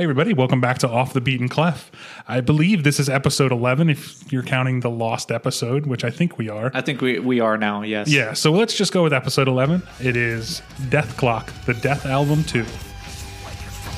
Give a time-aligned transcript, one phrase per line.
[0.00, 1.90] Hey, everybody, welcome back to Off the Beaten Clef.
[2.26, 6.38] I believe this is episode 11, if you're counting the lost episode, which I think
[6.38, 6.70] we are.
[6.72, 8.08] I think we, we are now, yes.
[8.08, 9.82] Yeah, so let's just go with episode 11.
[10.00, 12.64] It is Dethklok, the Dethalbum 2.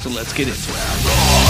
[0.00, 1.41] So let's get into it.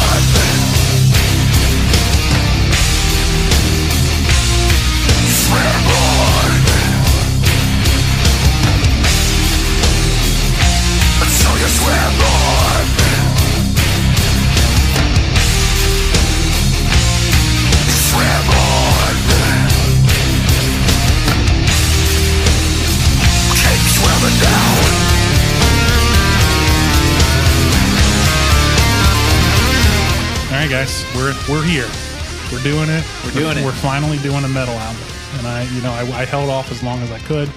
[32.64, 33.04] We're doing it.
[33.24, 33.64] We're doing it.
[33.64, 35.02] We're finally doing a metal album,
[35.38, 37.50] and I, you know, I, I held off as long as I could,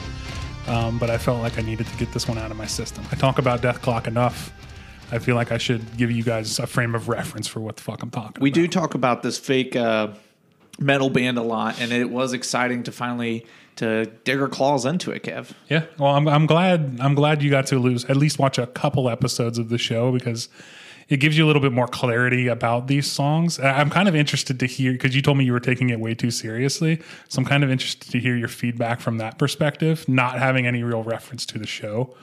[0.67, 3.03] um, but I felt like I needed to get this one out of my system.
[3.11, 4.51] I talk about Dethklok enough.
[5.11, 7.83] I feel like I should give you guys a frame of reference for what the
[7.83, 8.55] fuck I'm talking We about.
[8.55, 10.07] do talk about this fake uh,
[10.79, 15.11] metal band a lot, and it was exciting to finally to dig our claws into
[15.11, 15.51] it, Kev.
[15.69, 18.65] Yeah, well, I'm, I'm glad I'm glad you got to lose at least watch a
[18.65, 20.49] couple episodes of the show because
[21.07, 23.59] it gives you a little bit more clarity about these songs.
[23.59, 26.15] I'm kind of interested to hear because you told me you were taking it way
[26.15, 30.39] too seriously, so I'm kind of interested to hear your feedback from that perspective, not
[30.39, 32.15] having any real reference to the show.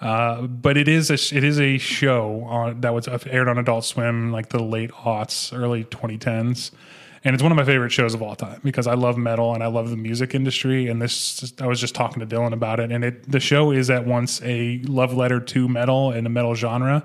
[0.00, 3.84] Uh, but it is a it is a show on, that was aired on Adult
[3.84, 6.70] Swim like the late aughts, early 2010s,
[7.24, 9.62] and it's one of my favorite shows of all time because I love metal and
[9.62, 10.86] I love the music industry.
[10.86, 13.88] And this, I was just talking to Dylan about it, and it the show is
[13.88, 17.04] at once a love letter to metal and the metal genre,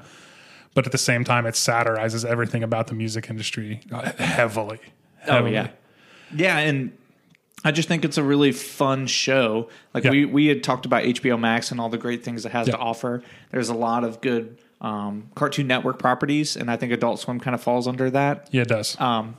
[0.73, 4.79] but at the same time, it satirizes everything about the music industry uh, heavily.
[5.27, 5.69] Oh yeah,
[6.35, 6.97] yeah, and
[7.63, 9.69] I just think it's a really fun show.
[9.93, 10.11] Like Yeah.
[10.11, 12.73] we we had talked about HBO Max and all the great things it has Yeah.
[12.75, 13.21] to offer.
[13.51, 17.53] There's a lot of good um, Cartoon Network properties, and I think Adult Swim kind
[17.53, 18.47] of falls under that.
[18.51, 18.99] Yeah, it does.
[18.99, 19.35] Um,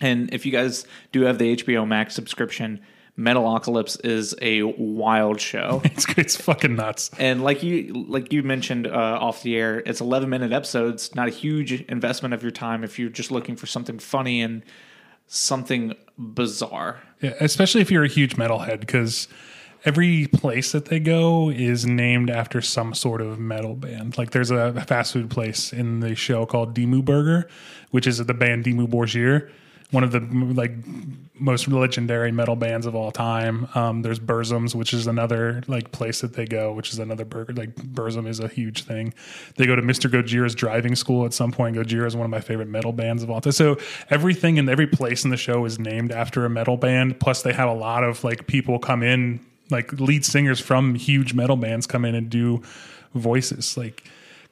[0.00, 2.78] and if you guys do have the HBO Max subscription,
[3.18, 5.80] Metalocalypse is a wild show.
[5.84, 7.10] it's it's fucking nuts.
[7.18, 8.90] and like you like you mentioned uh,
[9.20, 11.14] off the air, it's 11 minute episodes.
[11.14, 14.62] Not a huge investment of your time if you're just looking for something funny and
[15.26, 17.00] something bizarre.
[17.20, 19.28] Yeah, especially if you're a huge metalhead, because
[19.84, 24.18] every place that they go is named after some sort of metal band.
[24.18, 27.48] Like there's a fast food place in the show called Dimmu Burger,
[27.90, 29.50] which is the band Dimmu Borgir,
[29.90, 30.72] one of the like
[31.34, 33.68] most legendary metal bands of all time.
[33.74, 37.52] Um, there's Burzums, which is another like place that they go, which is another burger.
[37.52, 39.14] Like Burzum is a huge thing.
[39.56, 40.10] They go to Mr.
[40.10, 41.76] Gojira's driving school at some point.
[41.76, 43.52] Gojira is one of my favorite metal bands of all time.
[43.52, 43.76] So
[44.10, 47.20] everything and every place in the show is named after a metal band.
[47.20, 51.32] Plus, they have a lot of like people come in, like lead singers from huge
[51.32, 52.62] metal bands come in and do
[53.14, 53.76] voices.
[53.76, 54.02] Like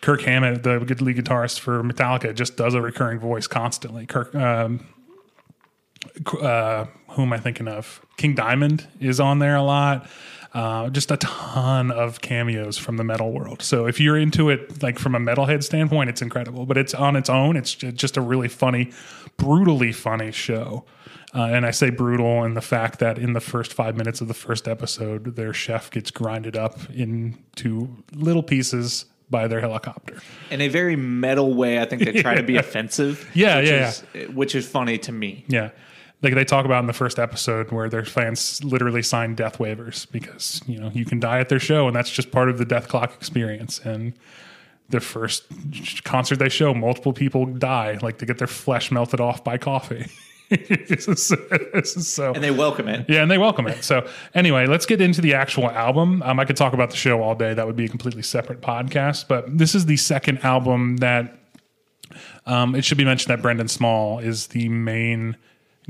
[0.01, 4.07] Kirk Hammett, the lead guitarist for Metallica, just does a recurring voice constantly.
[4.07, 4.87] Kirk, um,
[6.41, 8.05] uh, who am I thinking of?
[8.17, 10.09] King Diamond is on there a lot.
[10.53, 13.61] Uh, just a ton of cameos from the metal world.
[13.61, 16.65] So if you're into it, like from a metalhead standpoint, it's incredible.
[16.65, 17.57] But it's on its own.
[17.57, 18.93] It's just a really funny,
[19.37, 20.85] brutally funny show.
[21.35, 24.29] Uh, and I say brutal in the fact that in the first five minutes of
[24.29, 30.21] the first episode, their chef gets grinded up into little pieces by their helicopter.
[30.53, 33.29] In a very metal way, I think they try to be offensive.
[33.35, 35.45] Yeah, which yeah, is, Which is funny to me.
[35.49, 35.71] Yeah.
[36.25, 40.11] Like they talk about in the first episode where their fans literally sign death waivers
[40.11, 42.65] because, you know, you can die at their show and that's just part of the
[42.65, 43.79] Dethklok experience.
[43.79, 44.15] And
[44.89, 45.45] the first
[46.05, 50.07] concert they show, multiple people die, like they get their flesh melted off by coffee.
[50.49, 51.29] this, is,
[51.73, 53.07] this is so And they welcome it.
[53.09, 53.85] yeah, and they welcome it.
[53.85, 56.23] So anyway, let's get into the actual album.
[56.23, 57.55] Um, I could talk about the show all day.
[57.55, 59.29] That would be a completely separate podcast.
[59.29, 61.39] But this is the second album that
[62.47, 65.37] um, it should be mentioned that Brendan Small is the main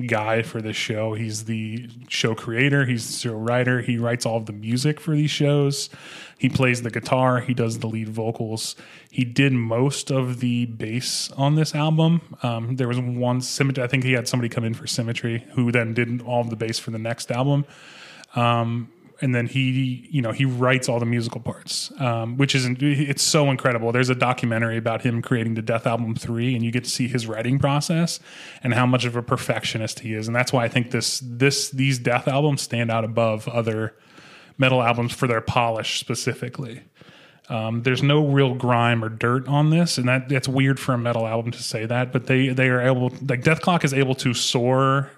[0.06, 1.14] guy for this show.
[1.14, 2.84] He's the show creator.
[2.84, 3.80] He's the show writer.
[3.80, 5.88] He writes all of the music for these shows.
[6.36, 7.40] He plays the guitar.
[7.40, 8.74] He does the lead vocals.
[9.10, 12.36] He did most of the bass on this album.
[12.42, 13.84] Um, there was one symmetry.
[13.84, 16.56] I think he had somebody come in for symmetry who then did all of the
[16.56, 17.64] bass for the next album
[19.20, 23.50] and then he you know he writes all the musical parts um, which isn't—it's so
[23.50, 27.08] incredible there's a documentary about him creating the Dethalbum 3 and you get to see
[27.08, 28.20] his writing process
[28.62, 31.70] and how much of a perfectionist he is and that's why i think this this
[31.70, 33.94] these Dethalbums stand out above other
[34.58, 36.82] metal albums for their polish specifically
[37.48, 40.98] um, there's no real grime or dirt on this, and that that's weird for a
[40.98, 42.10] metal album to say that.
[42.10, 45.10] But they they are able, like Dethklok is able to soar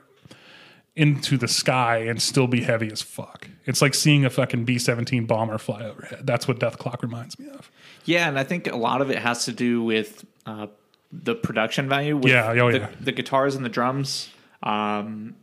[0.96, 3.48] into the sky and still be heavy as fuck.
[3.66, 6.26] It's like seeing a fucking B seventeen bomber fly overhead.
[6.26, 7.70] That's what Dethklok reminds me of.
[8.04, 10.69] Yeah, and I think a lot of it has to do with uh,
[11.12, 12.16] the production value.
[12.16, 12.90] With Yeah, oh, the, yeah.
[12.98, 14.31] the guitars and the drums.
[14.62, 15.37] Um,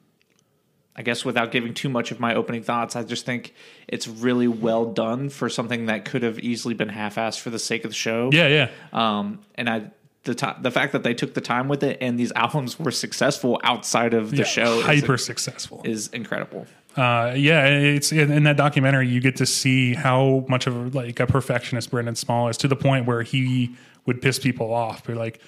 [0.96, 3.54] I guess without giving too much of my opening thoughts, I just think
[3.88, 7.84] it's really well done for something that could have easily been half-assed for the sake
[7.84, 8.30] of the show.
[8.32, 8.70] Yeah, yeah.
[8.92, 9.92] Um, and I
[10.24, 12.92] the ti the fact that they took the time with it and these albums were
[12.92, 14.44] successful outside of the yeah.
[14.44, 15.82] show is, hyper successful.
[15.84, 16.66] is incredible.
[16.96, 21.20] Uh, yeah, it's in, in that documentary you get to see how much of like
[21.20, 23.76] a perfectionist Brendan Small is to the point where he
[24.06, 25.04] would piss people off.
[25.04, 25.40] But like,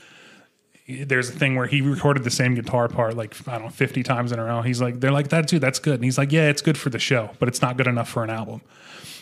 [0.88, 4.04] there's a thing where he recorded the same guitar part like I don't know 50
[4.04, 4.62] times in a row.
[4.62, 5.60] He's like, they're like that too.
[5.60, 5.96] That's good.
[5.96, 8.24] And he's like, yeah, it's good for the show, but it's not good enough for
[8.24, 8.62] an album.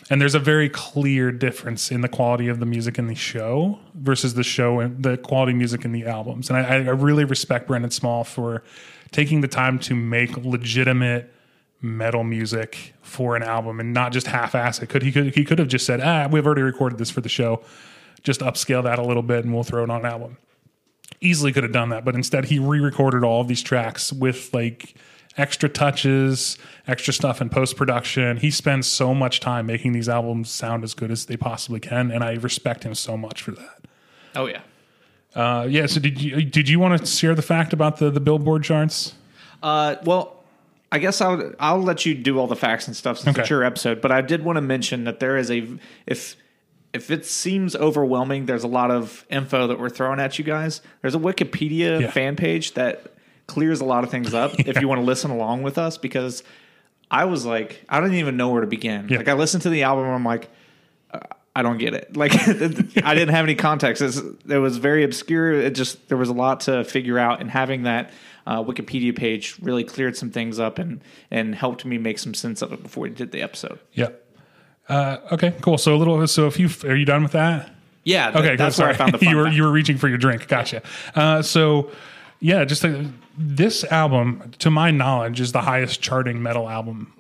[0.10, 3.80] And there's a very clear difference in the quality of the music in the show
[3.94, 6.50] versus the show and the quality music in the albums.
[6.50, 8.64] And I, I really respect Brendan Small for
[9.12, 11.32] taking the time to make legitimate
[11.82, 14.88] metal music for an album and not just half-ass it.
[14.88, 17.30] Could he could he could have just said, ah, we've already recorded this for the
[17.30, 17.62] show,
[18.24, 20.38] just upscale that a little bit and we'll throw it on an album.
[21.22, 24.96] Easily could have done that, but instead he re-recorded all of these tracks with like
[25.38, 26.58] extra touches,
[26.88, 28.38] extra stuff in post-production.
[28.38, 32.12] He spends so much time making these albums sound as good as they possibly can,
[32.12, 33.82] and I respect him so much for that.
[34.36, 34.62] Oh yeah.
[35.36, 35.86] Uh, yeah.
[35.88, 39.16] So did you did you want to share the fact about the the Billboard charts?
[39.64, 40.44] Uh, well,
[40.92, 43.42] I guess I'll I'll let you do all the facts and stuff since Okay.
[43.42, 44.02] it's your episode.
[44.02, 45.68] But I did want to mention that there is a
[46.06, 46.36] if
[46.94, 50.82] if it seems overwhelming, there's a lot of info that we're throwing at you guys.
[51.02, 52.12] There's a Wikipedia Yeah.
[52.12, 53.13] fan page that
[53.54, 56.44] clears a lot of things up if you want to listen along with us because
[57.12, 59.08] I was like I didn't even know where to begin.
[59.10, 59.18] Yeah.
[59.18, 60.50] Like I listened to the album, and I'm like.
[61.12, 61.20] uh,
[61.56, 62.18] I don't get it.
[62.18, 62.34] Like
[63.06, 64.02] I didn't have any context.
[64.02, 64.20] It's,
[64.50, 65.54] it was very obscure.
[65.54, 68.10] It just there was a lot to figure out, and having that
[68.48, 72.64] uh, Wikipedia page really cleared some things up and and helped me make some sense
[72.64, 73.78] of it before we did the episode.
[73.94, 74.10] Yeah.
[74.90, 75.54] Uh, okay.
[75.62, 75.78] Cool.
[75.78, 76.26] So a little.
[76.26, 77.70] So if you are you done with that?
[78.04, 78.86] Yeah, th- Okay, that's cool.
[78.88, 79.56] where I found the you were fact.
[79.56, 80.48] you were reaching for your drink.
[80.48, 80.82] Gotcha.
[81.14, 81.92] Uh, so,
[82.44, 82.86] yeah, just
[83.38, 87.14] this album, to my knowledge, is the highest charting metal album,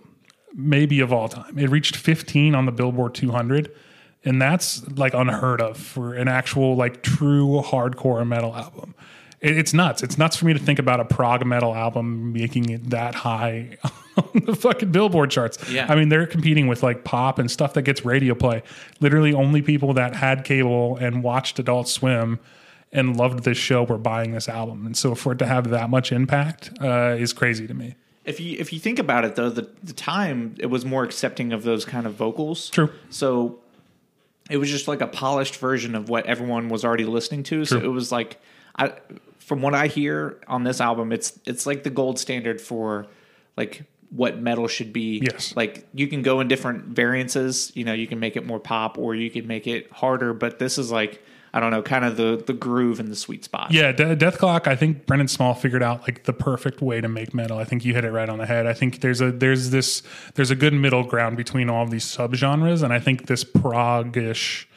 [0.53, 1.57] maybe of all time.
[1.57, 3.73] It reached 15 on the Billboard 200,
[4.25, 8.95] and that's like unheard of for an actual like true hardcore metal album.
[9.39, 10.03] It, it's nuts.
[10.03, 13.77] It's nuts for me to think about a prog metal album making it that high
[14.17, 15.57] on the fucking Billboard charts.
[15.71, 15.85] Yeah.
[15.87, 18.61] I mean, they're competing with like pop and stuff that gets radio play.
[18.99, 22.41] Literally, only people that had cable and watched Adult Swim
[22.93, 24.85] and loved this show were buying this album.
[24.85, 27.95] And so, for it to have that much impact uh, is crazy to me.
[28.23, 31.51] If you if you think about it though, the the time it was more accepting
[31.51, 32.69] of those kind of vocals.
[32.69, 32.89] True.
[33.09, 33.59] So
[34.49, 37.65] it was just like a polished version of what everyone was already listening to.
[37.65, 37.89] So True.
[37.89, 38.39] it was like
[38.77, 38.93] I
[39.39, 43.07] from what I hear on this album, it's it's like the gold standard for
[43.57, 45.21] like what metal should be.
[45.23, 45.55] Yes.
[45.55, 48.97] Like you can go in different variances, you know, you can make it more pop
[48.97, 51.21] or you can make it harder, but this is like
[51.55, 53.71] I don't know, kind of the the groove and the sweet spot.
[53.71, 54.65] Yeah, De- Dethklok.
[54.67, 57.59] I think Brendan Small figured out like the perfect way to make metal.
[57.59, 58.65] I think you hit it right on the head.
[58.65, 60.01] I think there's a there's this
[60.33, 64.67] there's a good middle ground between all of these subgenres, and I think this prog-ish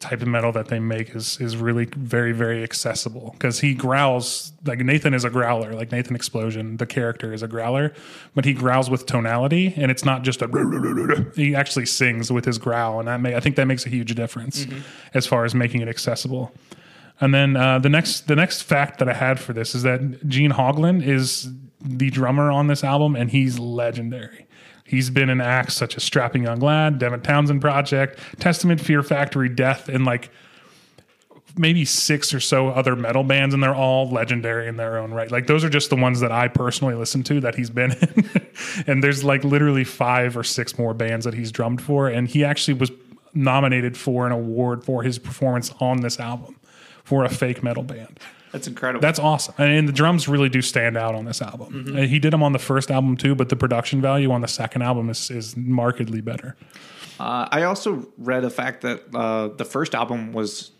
[0.00, 3.30] type of metal that they make is is really very very accessible.
[3.32, 7.48] Because he growls like Nathan is a growler like Nathan Explosion the character is a
[7.48, 7.92] growler
[8.34, 12.58] but he growls with tonality and it's not just a he actually sings with his
[12.58, 14.66] growl and that may I think that makes a huge difference
[15.14, 16.52] as far as making it accessible.
[17.20, 20.26] And then uh, the next the next fact that I had for this is that
[20.26, 21.50] Gene Hoglan is
[21.82, 24.46] the drummer on this album, and he's legendary.
[24.90, 29.48] He's been in acts such as Strapping Young Lad, Devin Townsend Project, Testament, Fear Factory,
[29.48, 30.30] Death, and like
[31.56, 35.30] maybe six or so other metal bands, and they're all legendary in their own right.
[35.30, 38.30] Like those are just the ones that I personally listen to that he's been in.
[38.88, 42.44] and there's like literally five or six more bands that he's drummed for, and he
[42.44, 42.90] actually was
[43.32, 46.56] nominated for an award for his performance on this album
[47.04, 48.18] for a fake metal band.
[48.52, 49.00] That's incredible.
[49.00, 49.54] That's awesome.
[49.58, 51.94] And the drums really do stand out on this album.
[51.96, 54.48] Uh, He did them on the first album too, but the production value on the
[54.48, 56.56] second album is, is markedly better.
[57.20, 60.72] Uh, I also read a fact that uh, the first album was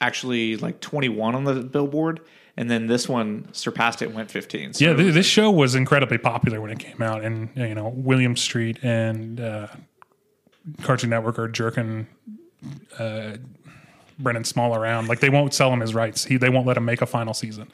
[0.00, 2.20] actually like 21 on the Billboard,
[2.56, 4.74] and then this one surpassed it and went 15.
[4.74, 7.88] So Yeah, it this show was incredibly popular when it came out, and you know
[7.88, 9.68] Williams Street and uh,
[10.82, 12.06] Cartoon Network are jerking
[12.98, 13.36] uh,
[14.18, 15.08] Brendan Small around.
[15.08, 16.24] Like they won't sell him his rights.
[16.24, 17.68] He they won't let him make a final season,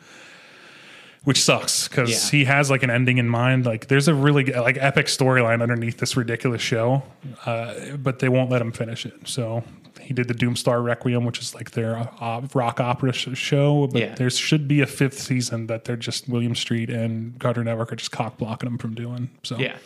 [1.25, 2.39] which sucks because Yeah.
[2.39, 3.65] he has like an ending in mind.
[3.67, 7.03] Like there's a really like epic storyline underneath this ridiculous show,
[7.47, 9.15] uh, but they won't let him finish it.
[9.25, 9.65] So.
[10.01, 14.01] He did the Doomstar Requiem, which is like their uh, rock opera sh- show, but
[14.01, 14.15] Yeah.
[14.17, 17.97] there should be a fifth season that they're just Williams Street and Cartoon Network are
[17.97, 19.31] just cock blocking them from doing.
[19.45, 19.77] So yeah,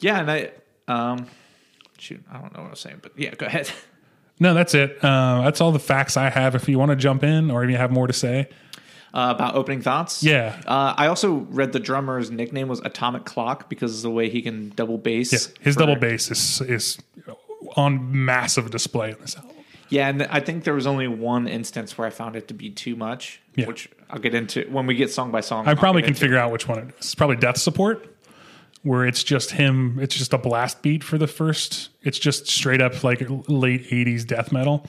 [0.00, 0.50] yeah, and I
[0.86, 1.28] um,
[1.98, 3.70] shoot, I don't know what I was saying, but yeah, go ahead.
[4.42, 4.98] No, that's it.
[5.02, 6.54] Uh, that's all the facts I have.
[6.54, 8.48] If you want to jump in, or if you have more to say,
[9.14, 10.22] Uh, about opening thoughts.
[10.22, 10.60] Yeah.
[10.66, 14.40] Uh, I also read the drummer's nickname was Atomic Clock because of the way he
[14.42, 15.32] can double bass.
[15.32, 16.98] yeah, his for- double bass is is
[17.76, 19.50] on massive display in this album.
[19.90, 22.70] Yeah, and I think there was only one instance where I found it to be
[22.70, 23.66] too much, Yeah.
[23.66, 25.66] which I'll get into when we get song by song.
[25.66, 26.94] I I'll probably can figure out which one it is.
[26.98, 28.00] It's probably Dethsupport,
[28.82, 29.98] where it's just him.
[30.00, 31.90] It's just a blast beat for the first.
[32.02, 34.86] It's just straight up like late '80s death metal.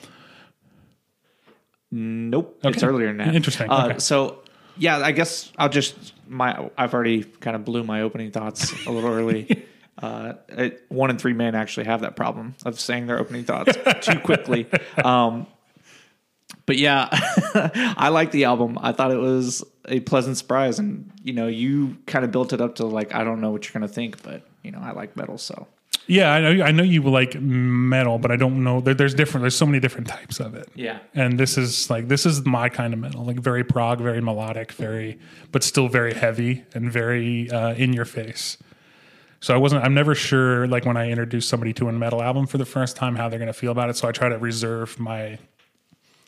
[1.90, 3.34] Nope, it's earlier than that.
[3.34, 3.70] Interesting.
[3.70, 3.98] Uh, Okay.
[3.98, 4.42] So
[4.76, 8.90] yeah, I guess I'll just my I've already kind of blew my opening thoughts a
[8.90, 9.64] little early.
[9.96, 13.78] Uh, it, one in three men actually have that problem of saying their opening thoughts
[14.00, 14.66] too quickly.
[15.04, 15.46] Um,
[16.66, 17.08] but yeah,
[17.96, 18.78] I like the album.
[18.80, 22.60] I thought it was a pleasant surprise, and you know, you kind of built it
[22.60, 25.16] up to like I don't know what you're gonna think, but you know, I like
[25.16, 25.66] metal, so
[26.06, 26.64] Yeah, I know.
[26.64, 28.80] I know you like metal, but I don't know.
[28.80, 29.42] There, there's different.
[29.42, 30.68] There's so many different types of it.
[30.74, 31.00] yeah.
[31.14, 34.72] and this is like this is my kind of metal, like very prog, very melodic,
[34.72, 35.18] very
[35.52, 38.56] but still very heavy and very uh, in your face.
[39.40, 39.84] So I wasn't.
[39.84, 40.66] I'm never sure.
[40.66, 43.38] Like when I introduce somebody to a metal album for the first time, how they're
[43.38, 43.96] going to feel about it.
[43.98, 45.38] So I try to reserve my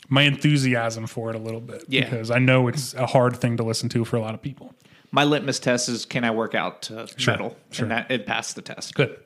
[0.09, 2.05] my enthusiasm for it a little bit Yeah.
[2.09, 4.75] because I know it's a hard thing to listen to for a lot of people.
[5.13, 7.85] My litmus test is can I work out to metal, sure.
[7.85, 8.95] and that it passed the test.
[8.95, 9.17] Good.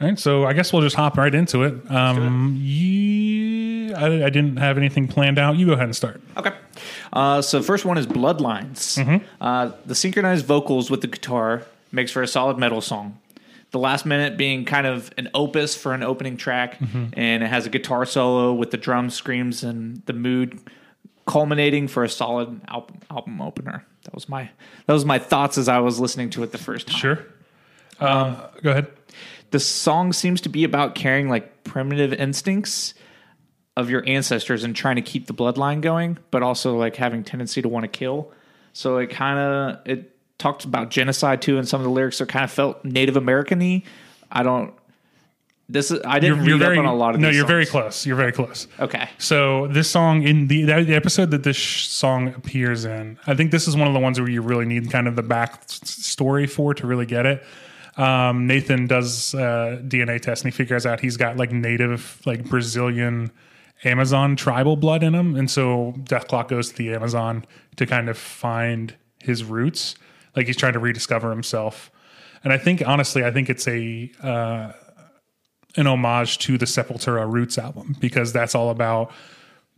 [0.00, 1.90] All right, so I guess we'll just hop right into it.
[1.90, 5.56] Um, yeah, I, I didn't have anything planned out.
[5.56, 6.22] You go ahead and start.
[6.38, 6.52] Okay.
[7.12, 8.98] Uh, so first one is Bloodlines.
[9.02, 9.24] Mm-hmm.
[9.40, 13.18] Uh, the synchronized vocals with the guitar makes for a solid metal song.
[13.72, 17.06] The last minute being kind of an opus for an opening track, Mm-hmm.
[17.18, 20.58] and it has a guitar solo with the drum screams and the mood
[21.26, 23.84] culminating for a solid album album opener.
[24.04, 24.50] That was my
[24.86, 26.96] that was my thoughts as I was listening to it the first time.
[26.98, 27.26] Sure.
[28.00, 28.86] Um, go ahead.
[29.50, 32.94] the song seems to be about carrying like primitive instincts
[33.76, 37.60] of your ancestors and trying to keep the bloodline going, but also like having tendency
[37.62, 38.32] to want to kill.
[38.72, 42.26] So it kind of it talked about genocide too, and some of the lyrics are
[42.26, 43.82] kind of felt Native American-y.
[44.32, 44.74] I don't.
[45.68, 47.20] This is I didn't read up on a lot of.
[47.20, 47.30] no.
[47.30, 48.04] You're very close.
[48.04, 48.66] You're very close.
[48.80, 49.08] Okay.
[49.18, 53.52] So this song in the the episode that this sh- song appears in, I think
[53.52, 56.48] this is one of the ones where you really need kind of the back story
[56.48, 57.44] for to really get it.
[57.96, 62.48] Um, Nathan does uh, DNA test and he figures out he's got like native like
[62.48, 63.30] Brazilian
[63.84, 67.44] Amazon tribal blood in him, and so Dethklok goes to the Amazon
[67.76, 69.94] to kind of find his roots.
[70.36, 71.90] Like he's trying to rediscover himself.
[72.44, 74.72] And I think honestly, I think it's a uh,
[75.76, 79.12] an homage to the Sepultura Roots album because that's all about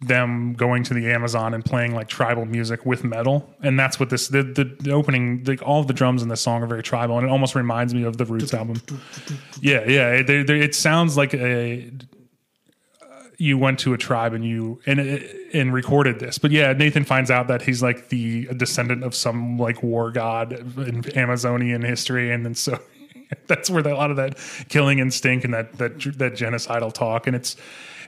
[0.01, 4.11] them going to the Amazon and playing like tribal music with metal, and that's what
[4.11, 7.19] this the the, the opening like all the drums in this song are very tribal,
[7.19, 8.83] and it almost reminds me of the Roots album.
[9.61, 11.91] Yeah, yeah, it, it sounds like a
[13.39, 15.01] you went to a tribe and you and
[15.55, 16.39] and recorded this.
[16.39, 20.53] But yeah, Nathan finds out that he's like the descendant of some like war god
[20.53, 22.79] in Amazonian history, and then so
[23.47, 27.27] that's where the, a lot of that killing instinct and that that that genocidal talk,
[27.27, 27.57] and it's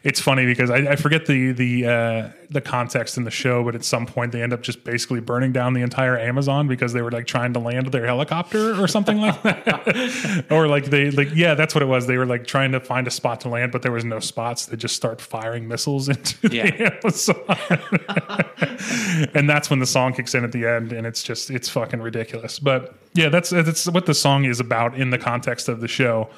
[0.05, 3.75] it's funny because I, I forget the the uh, the context in the show, but
[3.75, 7.01] at some point they end up just basically burning down the entire Amazon because they
[7.01, 11.35] were like trying to land their helicopter or something like that, or like they like
[11.35, 12.07] yeah, that's what it was.
[12.07, 14.67] They were like trying to find a spot to land, but there was no spots.
[14.67, 16.71] They just start firing missiles into Yeah.
[16.71, 21.51] the Amazon, and that's when the song kicks in at the end, and it's just
[21.51, 22.59] it's fucking ridiculous.
[22.59, 26.29] But yeah, that's that's what the song is about in the context of the show.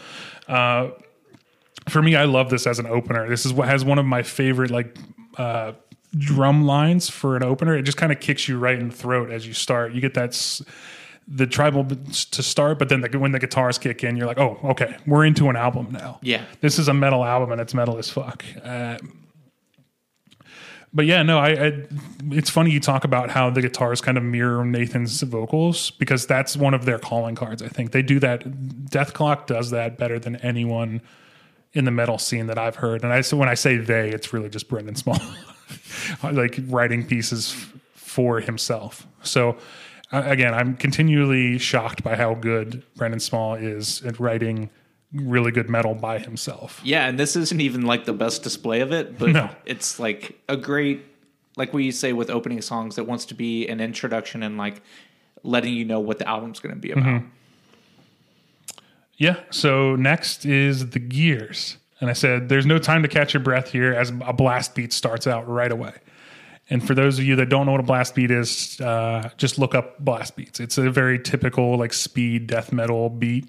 [0.49, 0.91] Uh,
[1.89, 3.29] for me, I love this as an opener.
[3.29, 4.97] This is what has one of my favorite like
[5.39, 5.73] uh,
[6.17, 7.77] drum lines for an opener.
[7.77, 9.93] It just kind of kicks you right in the throat as you start.
[9.93, 10.63] You get that s-
[11.29, 14.59] the tribal to start, but then the, when the guitars kick in, you're like, oh,
[14.63, 16.19] okay, we're into an album now.
[16.23, 16.43] Yeah.
[16.61, 18.45] this is a metal album and it's metal as fuck.
[18.63, 18.99] Uh,
[20.95, 21.83] but yeah, no, I, I.
[22.31, 26.57] It's funny you talk about how the guitars kind of mirror Nathan's vocals because that's
[26.57, 27.61] one of their calling cards.
[27.61, 28.45] I think they do that.
[28.45, 31.03] Dethklok does that better than anyone
[31.73, 33.03] in the metal scene that I've heard.
[33.05, 35.19] And I so when I say they, it's really just Brendan Small,
[36.23, 37.55] like writing pieces
[37.95, 39.07] for himself.
[39.23, 39.57] So
[40.13, 44.71] uh, again, I'm continually shocked by how good Brendan Small is at writing
[45.13, 46.81] really good metal by himself.
[46.85, 49.51] Yeah, and this isn't even like the best display of it, but No.
[49.65, 51.05] it's like a great,
[51.57, 54.83] like we say with opening songs, that wants to be an introduction and like
[55.43, 57.23] letting you know what the album's going to be about.
[59.17, 59.41] Yeah.
[59.51, 61.79] So next is the gears.
[62.01, 64.93] And I said, there's no time to catch your breath here as a blast beat
[64.93, 65.95] starts out right away.
[66.69, 69.59] And for those of you that don't know what a blast beat is, uh, just
[69.59, 70.61] look up blast beats.
[70.61, 73.49] It's a very typical like speed death metal beat.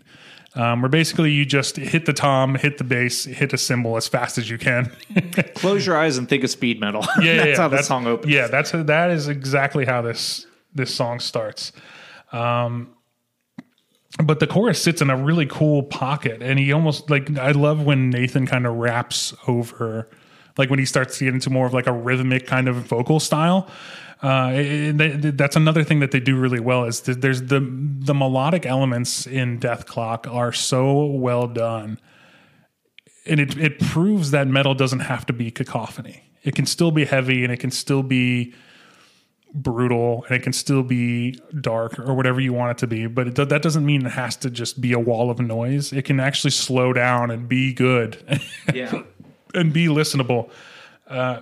[0.55, 4.07] um, where basically you just hit the tom, hit the bass, hit a cymbal as
[4.07, 4.91] fast as you can.
[5.55, 7.05] Close your eyes and think of speed metal.
[7.21, 8.33] Yeah, that's yeah, how the song opens.
[8.33, 11.71] Yeah, that's that is exactly how this this song starts.
[12.31, 12.93] Um,
[14.23, 17.85] but the chorus sits in a really cool pocket, and he almost like I love
[17.85, 20.09] when Nathan kind of raps over,
[20.57, 23.19] like when he starts to get into more of like a rhythmic kind of vocal
[23.19, 23.69] style.
[24.21, 28.65] Uh, that's another thing that they do really well is that there's the the melodic
[28.65, 31.99] elements in Dethklok are so well done
[33.27, 36.23] and it it proves that metal doesn't have to be cacophony.
[36.43, 38.53] It can still be heavy and it can still be
[39.63, 43.07] brutal and it can still be dark or whatever you want it to be.
[43.07, 45.91] But it, that doesn't mean it has to just be a wall of noise.
[45.91, 48.41] It can actually slow down and be good
[48.73, 49.03] Yeah.
[49.53, 50.49] and be listenable.
[51.07, 51.41] Uh,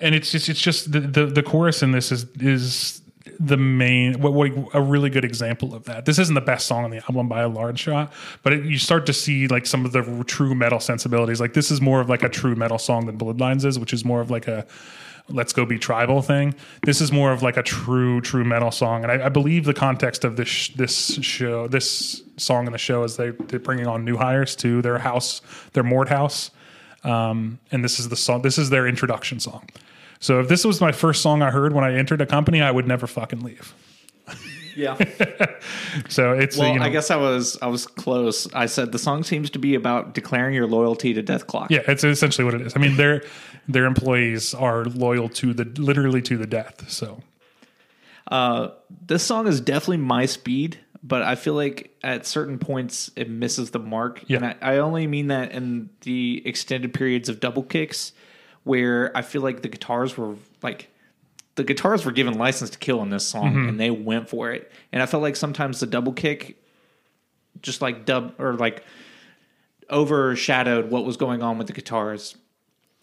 [0.00, 3.02] and it's just it's just the, the the chorus in this is is
[3.40, 6.04] the main what, what a really good example of that.
[6.04, 8.78] This isn't the best song on the album by a large shot, but it, you
[8.78, 11.40] start to see like some of the true metal sensibilities.
[11.40, 14.04] Like this is more of like a true metal song than Bloodlines is, which is
[14.04, 14.66] more of like a
[15.28, 16.54] let's go be tribal thing.
[16.82, 19.74] This is more of like a true true metal song, and I, I believe the
[19.74, 24.04] context of this this show this song in the show is they they're bringing on
[24.04, 25.40] new hires to their house,
[25.72, 26.50] their Mordhaus
[27.04, 28.42] um, and this is the song.
[28.42, 29.68] This is their introduction song.
[30.20, 32.70] So if this was my first song I heard when I entered a company, I
[32.70, 33.74] would never fucking leave.
[34.78, 34.96] Yeah.
[36.08, 38.46] So it's Well, you know, I guess I was I was close.
[38.54, 41.68] I said the song seems to be about declaring your loyalty to Dethklok.
[41.70, 42.74] yeah, it's essentially what it is.
[42.76, 43.22] I mean, their
[43.66, 46.88] their employees are loyal to the literally to the death.
[46.90, 47.20] So
[48.30, 48.68] Uh,
[49.06, 53.70] this song is definitely my speed, but I feel like at certain points it misses
[53.70, 54.22] the mark.
[54.26, 54.36] Yeah.
[54.36, 58.12] And I, I only mean that in the extended periods of double kicks
[58.64, 60.88] where I feel like the guitars were like
[61.58, 63.68] the guitars were given license to kill in this song Mm-hmm.
[63.68, 64.72] and they went for it.
[64.92, 66.56] And I felt like sometimes the double kick
[67.60, 68.82] just like dub or like
[69.90, 72.36] overshadowed what was going on with the guitars.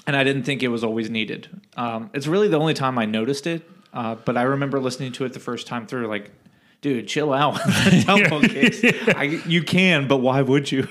[0.07, 1.49] And I didn't think it was always needed.
[1.77, 3.67] Um, it's really the only time I noticed it.
[3.93, 6.31] Uh, but I remember listening to it the first time through, like,
[6.81, 7.59] dude, chill out.
[8.05, 8.83] double kicks.
[9.15, 10.87] I, you can, but why would you?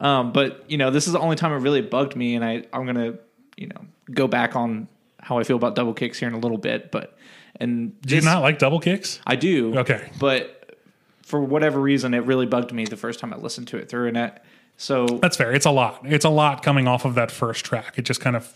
[0.00, 2.64] Um, but you know, this is the only time it really bugged me, and I
[2.72, 3.14] I'm gonna
[3.56, 3.80] you know
[4.12, 4.86] go back on
[5.22, 6.90] how I feel about double kicks here in a little bit.
[6.90, 7.16] But
[7.58, 9.18] and do you not like double kicks?
[9.26, 9.78] I do.
[9.78, 10.10] Okay.
[10.18, 10.76] But
[11.22, 14.08] for whatever reason, it really bugged me the first time I listened to it through.
[14.08, 14.42] And it,
[14.76, 15.52] so That's fair.
[15.52, 16.00] It's a lot.
[16.04, 17.94] It's a lot coming off of that first track.
[17.98, 18.52] It just kind of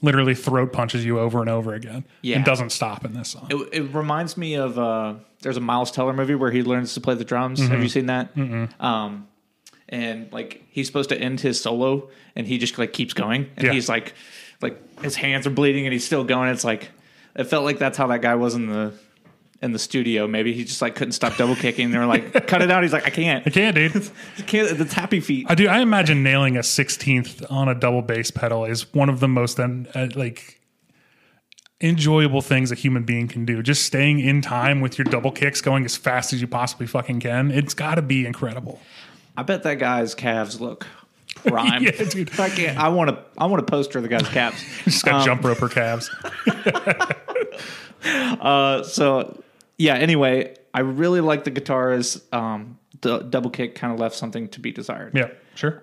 [0.00, 2.04] literally throat punches you over and over again.
[2.22, 2.36] Yeah.
[2.36, 3.48] and doesn't stop in this song.
[3.50, 7.00] it, it reminds me of uh, there's a Miles Teller movie where he learns to
[7.00, 7.60] play the drums.
[7.66, 8.30] Have you seen that?
[8.80, 9.26] Um,
[9.88, 13.66] and like he's supposed to end his solo, and he just like keeps going, and
[13.66, 13.72] Yeah.
[13.72, 14.14] he's like,
[14.60, 16.50] like his hands are bleeding, and he's still going.
[16.50, 16.90] It's like
[17.34, 18.92] it felt like that's how that guy was in the
[19.60, 20.26] in the studio.
[20.26, 21.90] Maybe he just like couldn't stop double kicking.
[21.90, 22.82] They were like, cut it out.
[22.82, 23.46] He's like, I can't.
[23.46, 23.96] I can't, dude.
[24.38, 24.80] I can't.
[24.80, 25.46] It's happy feet.
[25.48, 25.68] I do.
[25.68, 29.58] I imagine nailing a sixteenth on a double bass pedal is one of the most
[29.60, 29.68] uh,
[30.14, 30.60] like
[31.80, 33.62] enjoyable things a human being can do.
[33.62, 37.20] Just staying in time with your double kicks, going as fast as you possibly fucking
[37.20, 37.50] can.
[37.50, 38.80] It's got to be incredible.
[39.36, 40.86] I bet that guy's calves look
[41.36, 41.82] prime.
[41.84, 42.38] Yeah, dude.
[42.40, 42.78] I can't.
[42.78, 43.18] I want to.
[43.36, 44.62] I want to poster the guy's calves.
[44.84, 46.10] Just got jump roper calves.
[48.00, 49.42] Uh, so
[49.76, 49.94] yeah.
[49.94, 52.22] Anyway, I really like the guitars.
[52.32, 55.14] Um, the double kick kind of left something to be desired.
[55.16, 55.82] Yeah, sure.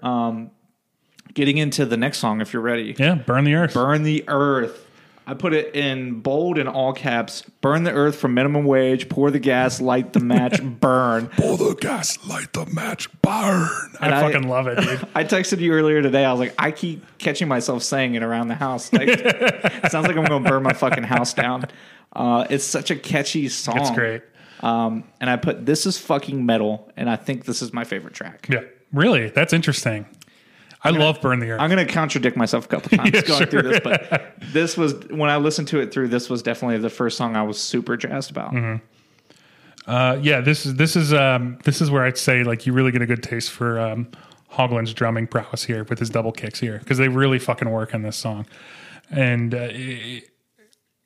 [1.34, 2.96] Getting into the next song, if you're ready.
[2.98, 3.74] yeah, burn the earth.
[3.74, 4.85] Burn the earth.
[5.28, 7.42] I put it in bold in all caps.
[7.62, 9.10] Burn the earth for minimum wage.
[9.10, 9.82] Pour the gas.
[9.82, 10.62] Light the match.
[10.80, 11.28] burn.
[11.28, 13.68] Pull the gas, light the match, burn.
[14.00, 15.08] I And I- fucking love it, dude.
[15.16, 16.24] I texted you earlier today.
[16.26, 18.94] I was like, I keep catching myself saying it around the house.
[18.94, 21.66] Like, it sounds like I'm going to burn my fucking house down.
[22.14, 23.80] Uh, it's such a catchy song.
[23.80, 24.22] It's great.
[24.62, 28.14] Um, and I put this is fucking metal, and I think this is my favorite
[28.14, 28.48] track.
[28.50, 28.62] Yeah,
[28.94, 29.30] really.
[29.30, 30.06] That's interesting.
[30.86, 31.62] I love burn the earth.
[31.62, 34.94] I'm going to contradict myself a couple times Yeah, going through this, but this was
[35.10, 36.08] when I listened to it through.
[36.10, 38.54] This was definitely the first song I was super jazzed about.
[38.54, 38.86] Mm-hmm.
[39.90, 42.92] Uh, yeah, this is this is um, this is where I'd say like you really
[42.92, 44.08] get a good taste for um,
[44.52, 48.02] Hoglan's drumming prowess here with his double kicks here because they really fucking work in
[48.02, 48.46] this song,
[49.12, 50.30] and uh, it-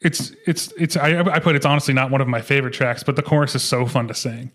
[0.01, 3.17] it's it's it's I, I put it's honestly not one of my favorite tracks, but
[3.17, 4.49] the chorus is so fun to sing.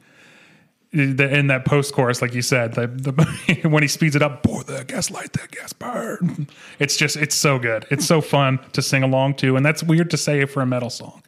[0.95, 4.45] The, in that post chorus, like you said, the, the when he speeds it up,
[4.45, 6.47] pour the gas, light the gas, burn.
[6.79, 7.85] It's just it's so good.
[7.91, 10.91] It's so fun to sing along to, and that's weird to say for a metal
[10.91, 11.21] song.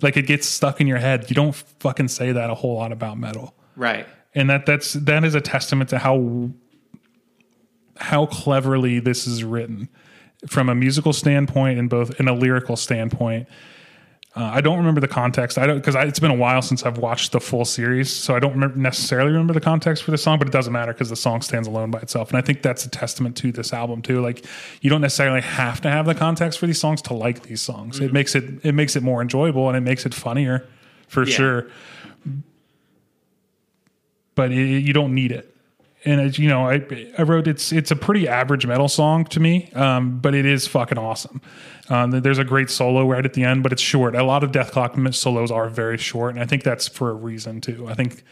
[0.00, 1.28] Like it gets stuck in your head.
[1.28, 4.06] You don't fucking say that a whole lot about metal, Right.
[4.34, 6.48] and that that's that is a testament to how
[7.98, 9.88] how cleverly this is written
[10.48, 13.46] from a musical standpoint and both in a lyrical standpoint.
[14.34, 15.58] Uh, I don't remember the context.
[15.58, 18.38] I don't because it's been a while since I've watched the full series, so I
[18.38, 20.38] don't remember, necessarily remember the context for the song.
[20.38, 22.86] But it doesn't matter because the song stands alone by itself, and I think that's
[22.86, 24.22] a testament to this album too.
[24.22, 24.42] Like
[24.80, 28.00] you don't necessarily have to have the context for these songs to like these songs.
[28.00, 30.66] It makes it it makes it more enjoyable and it makes it funnier
[31.08, 31.34] for Yeah.
[31.36, 31.66] sure.
[34.34, 35.51] But it, you don't need it
[36.04, 36.84] and as you know, I
[37.18, 40.66] I wrote it's it's a pretty average metal song to me, um, but it is
[40.66, 41.40] fucking awesome.
[41.88, 44.14] Um, there's a great solo right at the end, but it's short.
[44.14, 47.60] A lot of Dethklok solos are very short, and I think that's for a reason
[47.60, 47.86] too.
[47.88, 48.24] I think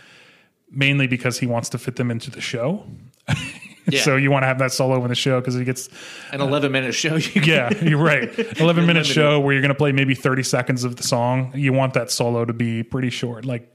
[0.70, 2.87] mainly because he wants to fit them into the show.
[3.88, 4.02] Yeah.
[4.02, 5.88] so you want to have that solo in the show because it gets
[6.33, 7.16] An 11 minute show.
[7.16, 8.38] You yeah, you're right.
[8.61, 11.50] 11 minute show where you're going to play maybe 30 seconds of the song.
[11.56, 13.74] You want that solo to be pretty short, like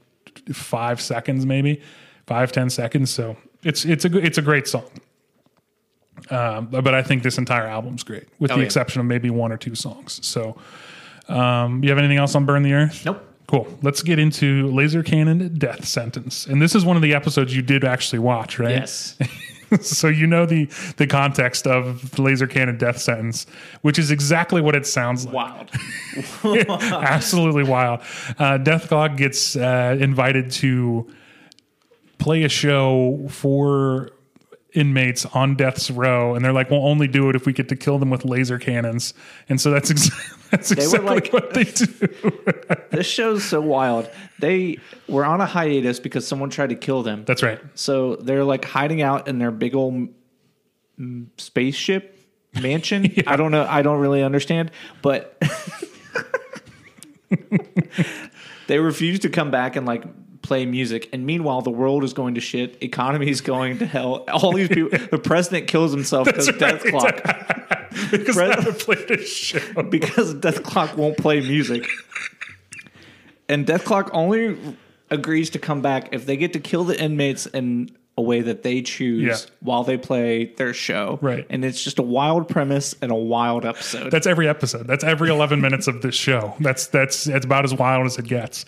[0.52, 1.82] five seconds, maybe
[2.26, 3.12] five ten seconds.
[3.12, 4.84] So it's, it's a, it's a great song.
[6.30, 8.66] Um, but I think this entire album's great with Oh, the yeah.
[8.66, 10.18] exception of maybe one or two songs.
[10.26, 10.56] So,
[11.28, 13.04] um, you have anything else on Burn the Earth?
[13.04, 13.22] Nope.
[13.46, 13.68] Cool.
[13.82, 16.46] Let's get into Laser Cannon Deth Sentence.
[16.46, 18.70] And this is one of the episodes you did actually watch, right?
[18.70, 19.16] Yes.
[19.80, 23.46] so you know the the context of laser cannon deth sentence
[23.82, 25.70] which is exactly what it sounds like Wild.
[26.92, 27.98] absolutely wild
[28.38, 31.10] uh, Dethklok gets uh, invited to
[32.18, 34.10] play a show for
[34.72, 37.74] inmates on death's row and they're like we'll only do it if we get to
[37.76, 39.14] kill them with laser cannons
[39.48, 40.10] and so that's, ex-
[40.50, 41.86] that's were exactly like- what they do
[42.90, 44.10] this show's so wild.
[44.38, 44.76] They
[45.08, 47.24] were on a hiatus because someone tried to kill them.
[47.24, 50.08] that's right So they're like hiding out in their big old
[51.38, 52.18] spaceship
[52.60, 53.14] mansion.
[53.26, 53.66] I don't know.
[53.68, 54.70] I don't really understand,
[55.02, 55.40] but
[58.66, 60.04] they refuse to come back and like
[60.46, 61.08] play music.
[61.12, 62.82] And meanwhile, the world is going to shit.
[62.82, 64.24] Economy is going to hell.
[64.32, 64.96] All these people.
[65.10, 68.58] The president kills himself because Dethklok because Right.
[68.58, 71.88] I played a show because Dethklok won't play music.
[73.48, 74.56] And Dethklok only
[75.10, 78.62] agrees to come back if they get to kill the inmates in a way that
[78.62, 79.36] they choose Yeah.
[79.60, 81.18] while they play their show.
[81.20, 81.46] Right.
[81.50, 84.10] And it's just a wild premise and a wild episode.
[84.10, 84.86] That's every episode.
[84.86, 86.54] That's every 11 minutes of this show.
[86.60, 88.64] That's that's that's about as wild as it gets.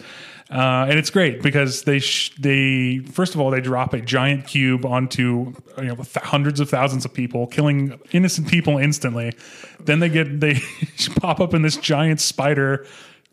[0.50, 4.46] Uh, and it's great because they sh- they first of all they drop a giant
[4.46, 9.34] cube onto you know th- hundreds of thousands of people, killing innocent people instantly.
[9.80, 10.60] Then they get they
[11.20, 12.86] pop up in this giant spider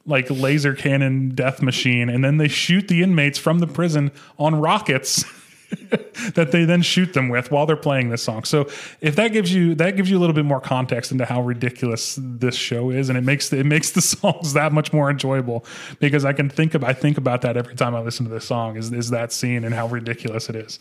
[0.05, 4.55] like laser cannon death machine, and then they shoot the inmates from the prison on
[4.55, 5.23] rockets.
[6.35, 8.43] that they then shoot them with while they're playing this song.
[8.43, 8.67] So
[9.01, 12.19] if that gives you that gives you a little bit more context into how ridiculous
[12.21, 15.65] this show is, and it makes the, it makes the songs that much more enjoyable
[15.99, 18.45] because I can think of I think about that every time I listen to this
[18.45, 20.79] song is is that scene and how ridiculous it is.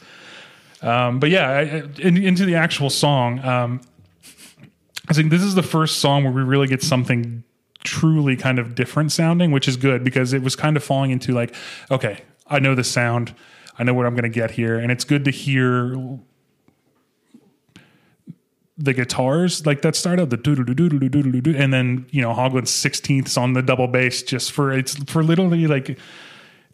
[0.82, 1.60] Um, but yeah, I,
[1.98, 3.80] in, into the actual song, um,
[5.08, 7.42] I think this is the first song where we really get something
[7.84, 11.32] truly kind of different sounding, which is good because it was kind of falling into
[11.32, 11.54] like,
[11.90, 13.34] okay, I know the sound,
[13.78, 14.78] I know what I'm going to get here.
[14.78, 15.96] And it's good to hear
[18.76, 21.72] the guitars like that start out the do do do do do do doo and
[21.72, 25.96] then you know Hoglan's sixteenths on the double bass just for it's for literally like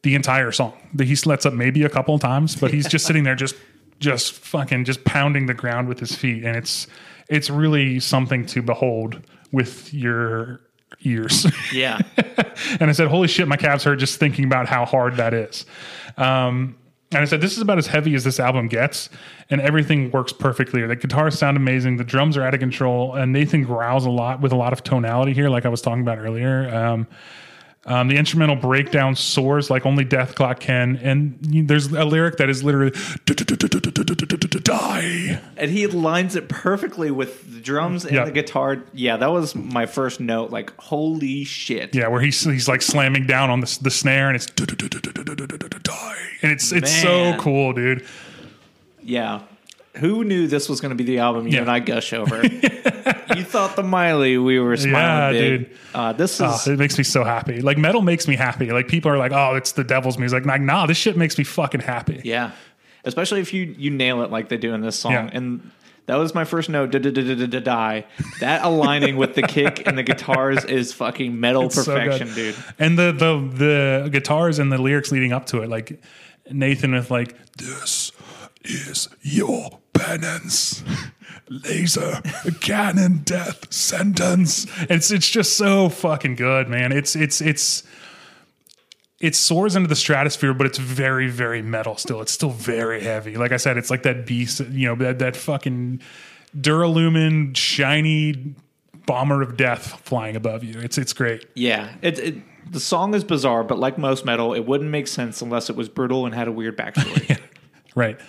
[0.03, 0.73] the entire song.
[0.95, 3.55] That he lets up maybe a couple times but he's just sitting there just
[3.99, 6.87] just fucking just pounding the ground with his feet and it's
[7.29, 9.21] it's really something to behold
[9.53, 10.61] with your
[11.03, 11.47] ears.
[11.73, 12.01] Yeah.
[12.79, 15.65] And I said holy shit my calves hurt just thinking about how hard that is.
[16.19, 16.77] Um
[17.13, 19.09] and I said, "This is about as heavy as this album gets,
[19.51, 20.87] and everything works perfectly.
[20.87, 24.41] The guitars sound amazing, the drums are out of control, and Nathan growls a lot
[24.41, 27.07] with a lot of tonality here, like I was talking about earlier." Um,
[27.87, 32.63] um, the instrumental breakdown soars like only Dethklok can, and there's a lyric that is
[32.63, 32.93] literally
[34.63, 38.25] "die." And he lines it perfectly with the drums and Yeah.
[38.25, 38.85] the guitar.
[38.93, 40.51] Yeah, that was my first note.
[40.51, 41.95] Like, holy shit.
[41.95, 46.53] Yeah, where he's he's like slamming down on the the snare, and it's die, and
[46.53, 48.05] it's it's so cool, dude.
[49.03, 49.41] Yeah.
[49.97, 51.63] Who knew this was going to be the album you Yeah.
[51.63, 52.47] and I gush over?
[52.47, 55.69] you thought the Miley we were smiling Yeah, big.
[55.69, 55.79] dude.
[55.95, 57.61] Uh, this is Oh, it makes me so happy.
[57.61, 58.71] Like metal makes me happy.
[58.71, 61.45] Like people are like, "Oh, it's the devil's music." Like, nah, this shit makes me
[61.45, 62.21] fucking happy.
[62.25, 62.53] yeah,
[63.05, 65.13] especially if you you nail it like they do in this song.
[65.13, 65.31] Yeah.
[65.33, 65.71] And
[66.07, 66.91] that was my first note.
[66.93, 68.07] Da die.
[68.41, 72.55] That aligning with the kick and the guitars is fucking metal It's so perfection, dude.
[72.79, 73.49] And the the
[74.05, 76.01] the guitars and the lyrics leading up to it, like
[76.51, 78.11] Nathan with like, "This
[78.63, 80.83] is your penance."
[81.53, 82.23] Laser
[82.61, 84.69] cannon death sentence.
[84.83, 86.93] It's it's just so fucking good, man.
[86.93, 87.83] It's it's it's
[89.21, 92.23] it soars into the stratosphere, but it's very, very metal still.
[92.23, 93.37] It's still very heavy.
[93.37, 96.01] Like I said, it's like that beast, you know, that, that fucking
[96.57, 98.55] Duralumin shiny
[99.07, 100.79] bomber of death flying above you.
[100.81, 101.45] It's it's great.
[101.55, 102.35] Yeah, it, it
[102.73, 105.89] the song is bizarre, but like most metal, it wouldn't make sense unless it was
[105.89, 107.39] brutal and had a weird backstory.
[107.97, 108.21] Right.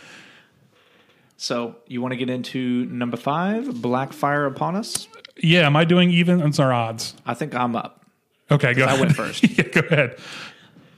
[1.41, 5.08] So you want to get into number five, Black Fire Upon Us?
[5.41, 5.65] Yeah.
[5.65, 7.15] Am I doing evens or odds?
[7.25, 8.06] I think I'm up.
[8.51, 8.99] Okay, go I ahead.
[8.99, 9.49] went first.
[9.58, 10.19] yeah, go ahead.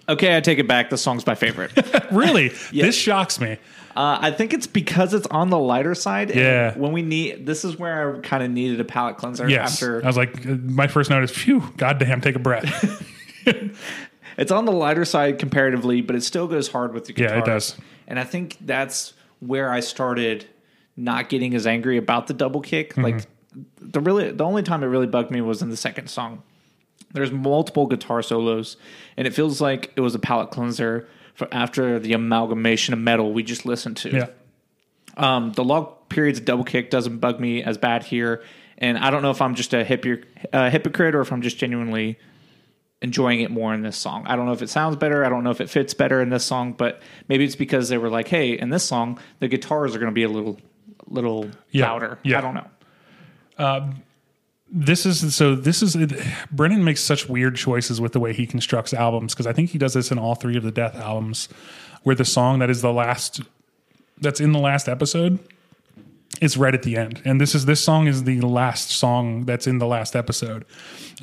[0.09, 0.89] Okay, I take it back.
[0.89, 1.71] The song's my favorite.
[2.11, 2.49] Really?
[2.73, 3.53] This shocks me.
[3.95, 6.29] Uh, I think it's because it's on the lighter side.
[6.29, 6.77] and Yeah.
[6.77, 9.49] When we need, this is where I kind of needed a palate cleanser.
[9.49, 9.75] Yes.
[9.75, 13.01] After I was like, uh, my first note is, phew, goddamn, take a breath.
[14.37, 17.37] it's on the lighter side comparatively, but it still goes hard with the guitar.
[17.37, 17.77] Yeah, it does.
[18.07, 19.13] And I think that's
[19.47, 20.45] where I started
[20.95, 22.91] not getting as angry about the double kick.
[22.91, 23.03] Mm-hmm.
[23.03, 23.25] Like
[23.79, 26.43] the really, the only time it really bugged me was in the second song.
[27.11, 28.77] There's multiple guitar solos,
[29.17, 33.33] and it feels like it was a palate cleanser for after the amalgamation of metal
[33.33, 34.09] we just listened to.
[34.09, 34.27] yeah.
[35.15, 38.43] Um, the long periods of double kick doesn't bug me as bad here,
[38.79, 42.17] and I don't know if I'm just a uh, hypocrite or if I'm just genuinely
[43.03, 44.23] enjoying it more in this song.
[44.25, 45.23] I don't know if it sounds better.
[45.23, 47.97] I don't know if it fits better in this song, but maybe it's because they
[47.99, 50.57] were like, "Hey, in this song, the guitars are going to be a little,
[51.05, 52.39] little Yeah, louder." yeah.
[52.39, 52.67] I don't know.
[53.57, 54.01] Um,
[54.71, 55.95] this is so this is
[56.51, 59.77] Brendan makes such weird choices with the way he constructs albums because i think he
[59.77, 61.47] does this in all three of the Dethalbums
[62.01, 63.41] where the song that is the last
[64.19, 65.37] that's in the last episode
[66.43, 69.65] is right at the end and this is this song is the last song that's
[69.65, 70.65] in the last episode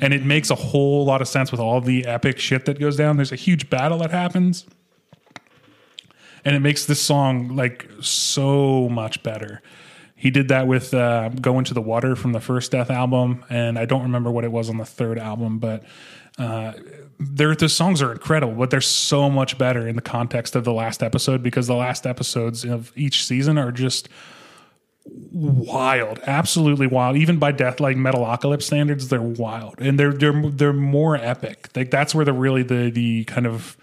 [0.01, 2.97] and it makes a whole lot of sense with all the epic shit that goes
[2.97, 4.65] down there's a huge battle that happens
[6.43, 9.61] and it makes this song like so much better.
[10.15, 13.85] He did that with uh, "Go Into the Water" from the first Dethalbum, and I
[13.85, 15.83] don't remember what it was on the third album, but
[16.37, 16.73] uh,
[17.19, 18.53] the songs are incredible.
[18.53, 22.05] But they're so much better in the context of the last episode because the last
[22.05, 24.09] episodes of each season are just
[25.05, 27.17] wild, absolutely wild.
[27.17, 31.69] Even by death like Metalocalypse standards, they're wild, and they're they're they're more epic.
[31.75, 33.77] Like that's where the really the the kind of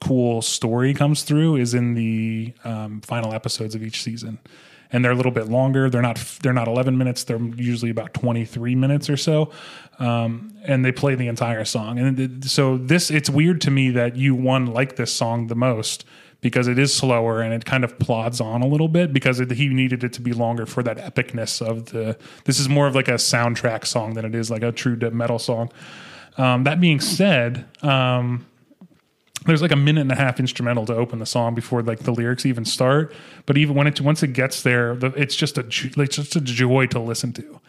[0.00, 4.38] cool story comes through is in the um, final episodes of each season.
[4.90, 5.90] And they're a little bit longer.
[5.90, 7.24] They're not they're not 11 minutes.
[7.24, 9.50] They're usually about 23 minutes or so.
[9.98, 11.98] Um, and they play the entire song.
[11.98, 16.06] And so this it's weird to me that you one like this song the most
[16.40, 19.50] because it is slower and it kind of plods on a little bit because it,
[19.50, 22.94] he needed it to be longer for that epicness of the this is more of
[22.94, 25.70] like a soundtrack song than it is like a true metal song
[26.36, 28.46] um, that being said um,
[29.46, 32.12] there's like a minute and a half instrumental to open the song before like the
[32.12, 33.14] lyrics even start.
[33.46, 35.62] But even when it once it gets there, the, it's just a
[35.96, 37.60] like just a joy to listen to.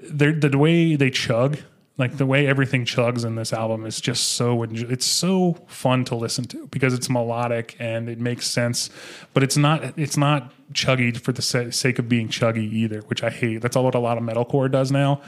[0.00, 1.58] The way they chug,
[1.98, 6.14] like the way everything chugs in this album is just so it's so fun to
[6.14, 8.90] listen to because it's melodic and it makes sense,
[9.32, 13.30] but it's not it's not chuggy for the sake of being chuggy either, which I
[13.30, 13.62] hate.
[13.62, 15.22] That's all what a lot of metalcore does now,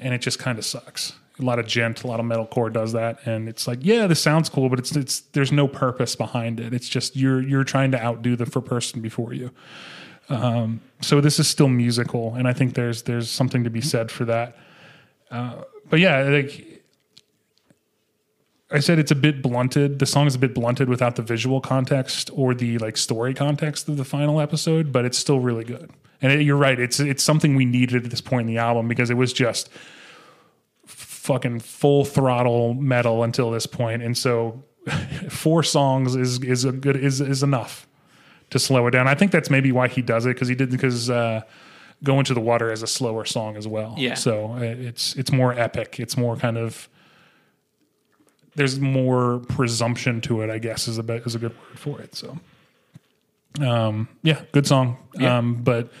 [0.00, 2.92] and it just kind of sucks a lot of djent, a lot of metalcore does
[2.92, 6.60] that, and it's like, yeah, this sounds cool, but it's it's there's no purpose behind
[6.60, 6.72] it.
[6.72, 9.50] It's just you're you're trying to outdo the for person before you.
[10.28, 14.10] Um, so this is still musical, and I think there's there's something to be said
[14.10, 14.56] for that.
[15.30, 16.76] Uh, but yeah, like
[18.70, 20.00] I said, it's a bit blunted.
[20.00, 23.88] The song is a bit blunted without the visual context or the like story context
[23.88, 25.90] of the final episode, but it's still really good.
[26.20, 28.88] And it, you're right; it's it's something we needed at this point in the album
[28.88, 29.68] because it was just
[30.86, 34.64] fucking full throttle metal until this point, and so
[35.30, 37.86] four songs is is a good is is enough
[38.50, 39.06] to slow it down.
[39.06, 41.42] I think that's maybe why he does it because he did because uh,
[42.04, 43.94] "Go Into the Water" as a slower song as well.
[43.96, 44.14] Yeah.
[44.14, 45.98] so uh, it's it's more epic.
[46.00, 46.88] It's more kind of
[48.54, 50.50] there's more presumption to it.
[50.50, 52.14] I guess is a bit, is a good word for it.
[52.14, 52.38] So,
[53.60, 55.38] um, yeah, good song, Yeah.
[55.38, 55.92] um, but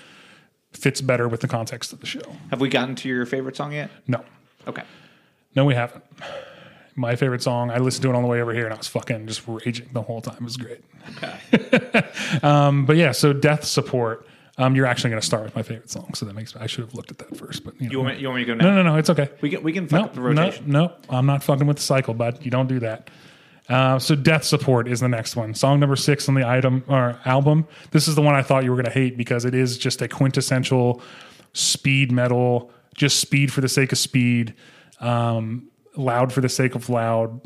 [0.72, 2.20] fits better with the context of the show.
[2.50, 3.90] Have we gotten to your favorite song yet?
[4.06, 4.24] No.
[4.66, 4.82] Okay.
[5.54, 6.02] No, we haven't.
[6.96, 8.88] My favorite song, I listened to it on the way over here and I was
[8.88, 10.36] fucking just raging the whole time.
[10.36, 10.82] It was great.
[11.16, 12.04] Okay.
[12.42, 14.24] Um, but yeah, so Dethsupport.
[14.58, 16.84] Um, you're actually going to start with my favorite song, so that makes I should
[16.84, 17.62] have looked at that first.
[17.62, 17.92] But you, know.
[17.92, 18.70] You want me, you want me to go now?
[18.70, 19.28] no, no, no, it's okay.
[19.42, 20.70] We can we can fuck No, up the no, rotation.
[20.70, 22.42] no, I'm not fucking with the cycle, bud.
[22.44, 23.10] You don't do that.
[23.68, 25.52] Uh, so Dethsupport is the next one.
[25.52, 27.66] Song number six on the item or album.
[27.90, 30.00] This is the one I thought you were going to hate because it is just
[30.02, 31.02] a quintessential
[31.52, 34.54] speed metal, just speed for the sake of speed,
[35.00, 37.40] um, loud for the sake of loud,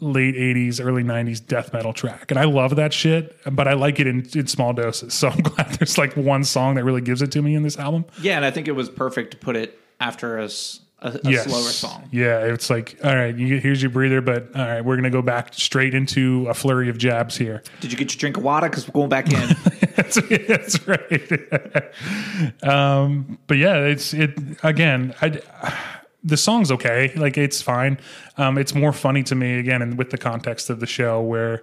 [0.00, 2.30] late 80s, early 90s death metal track.
[2.30, 5.14] And I love that shit, but I like it in, in small doses.
[5.18, 7.76] So I'm glad there's like one song that really gives it to me in this
[7.78, 8.04] album.
[8.20, 10.48] Yeah, and I think it was perfect to put it after a
[11.22, 11.44] Yes.
[11.44, 12.08] slower song.
[12.10, 15.10] Yeah, it's like, all right, you, here's your breather, but all right, we're going to
[15.10, 17.62] go back straight into a flurry of jabs here.
[17.80, 18.68] Did you get your drink of water?
[18.68, 19.56] Because we're going back in.
[19.96, 22.62] that's, that's right.
[22.64, 25.14] um, but yeah, it's it again.
[25.22, 25.40] I
[26.24, 27.12] the song's okay.
[27.14, 27.98] Like it's fine.
[28.36, 31.62] Um, it's more funny to me again, and with the context of the show where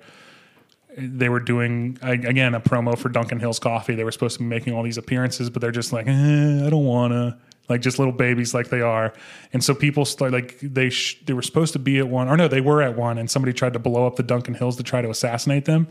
[0.98, 3.96] they were doing again a promo for Duncan Hill's Coffee.
[3.96, 6.70] They were supposed to be making all these appearances, but they're just like, eh, I
[6.70, 7.38] don't wanna.
[7.68, 9.12] Like just little babies, like they are,
[9.52, 12.38] and so people start like they sh- they were supposed to be at one, or
[12.38, 14.84] no, they were at one, and somebody tried to blow up the Duncan Hills to
[14.84, 15.88] try to assassinate them.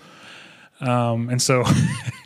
[0.81, 1.65] Um, and so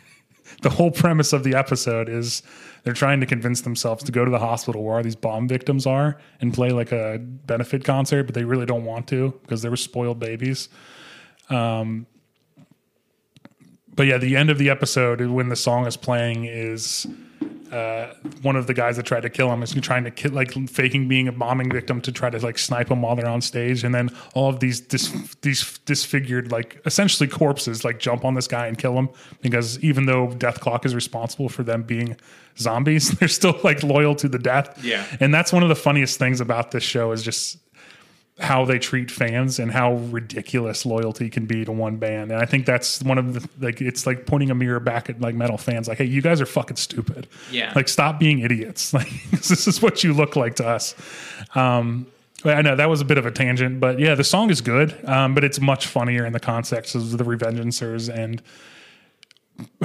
[0.61, 2.43] the whole premise of the episode is
[2.83, 5.85] they're trying to convince themselves to go to the hospital where all these bomb victims
[5.85, 9.69] are and play like a benefit concert, but they really don't want to because they
[9.69, 10.69] were spoiled babies.
[11.49, 12.07] Um,
[13.95, 17.07] but yeah, the end of the episode when the song is playing is
[17.71, 20.51] uh, one of the guys that tried to kill him is trying to kill, like
[20.69, 23.83] faking being a bombing victim to try to like snipe him while they're on stage,
[23.83, 28.47] and then all of these dis, these disfigured like essentially corpses like jump on this
[28.47, 29.09] guy and kill him
[29.41, 32.17] because even though Dethklok is responsible for them being
[32.57, 34.83] zombies, they're still like loyal to the death.
[34.83, 35.05] Yeah.
[35.19, 37.57] and that's one of the funniest things about this show is just
[38.39, 42.31] how they treat fans and how ridiculous loyalty can be to one band.
[42.31, 45.19] And I think that's one of the like it's like pointing a mirror back at
[45.19, 47.27] like metal fans like hey you guys are fucking stupid.
[47.51, 47.73] Yeah.
[47.75, 48.93] Like stop being idiots.
[48.99, 50.95] Like this is what you look like to us.
[51.55, 52.07] Um
[52.45, 54.97] I know that was a bit of a tangent, but yeah, the song is good,
[55.07, 58.41] um, but it's much funnier in the context of the Revengencers and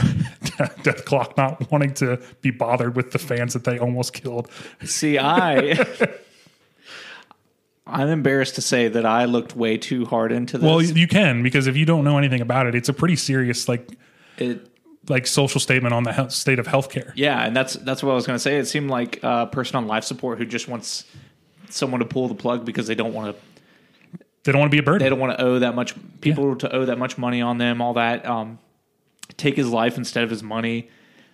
[0.84, 4.48] Dethklok not wanting to be bothered with the fans that they almost killed.
[4.84, 5.84] See, I.
[7.86, 10.64] I'm embarrassed to say that I looked way too hard into this.
[10.64, 13.68] Well, you can because if you don't know anything about it, it's a pretty serious
[13.68, 13.88] like
[14.38, 14.66] it,
[15.08, 17.12] like social statement on the state of healthcare.
[17.14, 18.56] yeah, and that's that's what I was going to say.
[18.56, 21.04] It seemed like a person on life support who just wants
[21.68, 24.78] someone to pull the plug because they don't want to They don't want to be
[24.80, 25.04] a burden.
[25.04, 27.82] they don't want to owe that much people to owe that much money on them.
[27.82, 28.58] All that um,
[29.36, 30.88] take his life instead of his money.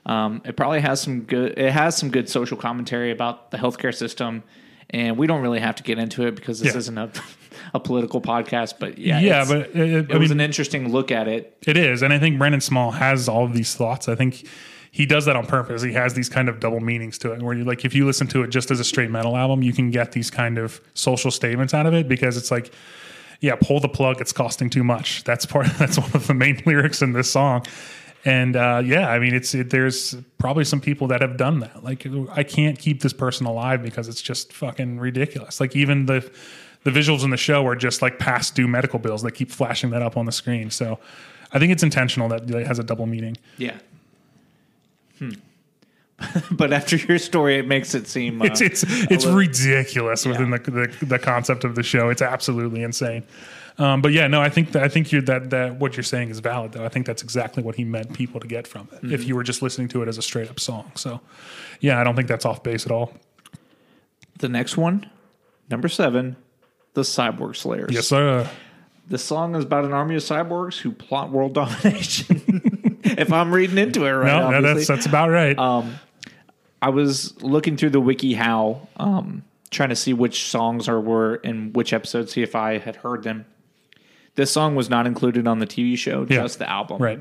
[0.07, 1.57] Um, it probably has some good.
[1.59, 4.43] It has some good social commentary about the healthcare system,
[4.91, 6.79] and we don't really have to get into it because this Yeah.
[6.79, 7.11] isn't a
[7.75, 8.75] a political podcast.
[8.79, 11.57] But yeah, yeah, but uh, it I was mean, an interesting look at it.
[11.67, 14.09] it is, and I think Brendan Small has all of these thoughts.
[14.09, 14.47] I think
[14.93, 15.83] he does that on purpose.
[15.83, 18.27] He has these kind of double meanings to it, where you like if you listen
[18.29, 21.31] to it just as a straight metal album, you can get these kind of social
[21.31, 22.73] statements out of it because it's like.
[23.43, 24.21] Yeah, pull the plug.
[24.21, 25.25] It's costing too much.
[25.25, 25.67] That's part.
[25.79, 27.65] That's one of the main lyrics in this song.
[28.25, 31.83] And uh, yeah, I mean, it's it, there's probably some people that have done that.
[31.83, 35.59] Like, I can't keep this person alive because it's just fucking ridiculous.
[35.61, 36.31] Like, even the
[36.85, 39.23] the visuals in the show are just like past due medical bills.
[39.23, 40.71] They keep flashing that up on the screen.
[40.71, 40.99] So,
[41.53, 43.37] I think it's intentional that it has a double meaning.
[43.57, 43.79] Yeah.
[45.19, 45.31] Hmm.
[46.51, 50.51] but after your story, it makes it seem uh, It's it's it's little- ridiculous within
[50.51, 52.11] the, the the concept of the show.
[52.11, 53.25] It's absolutely insane.
[53.79, 56.31] Um, but yeah, no, I think that, I think you're that that what you're saying
[56.31, 56.85] is valid though.
[56.85, 59.13] I think that's exactly what he meant people to get from it.
[59.13, 60.93] If you were just listening to it as a straight up song.
[60.97, 61.21] So,
[61.81, 63.13] yeah, I don't think that's off base at all.
[64.39, 65.09] the next one,
[65.71, 66.37] number seven,
[66.95, 67.91] the Cyborg Slayers.
[67.93, 68.49] Yes, sir.
[69.09, 73.01] The song is about an army of cyborgs who plot world domination.
[73.05, 75.57] if I'm reading into it right, No, no, that's that's about right.
[76.83, 81.37] I was looking through the wiki how, um, trying to see which songs are were
[81.37, 83.45] in which episodes, see if I had heard them.
[84.37, 86.43] This song was not included on the TV show, Yeah.
[86.43, 86.99] just the album.
[87.03, 87.21] right.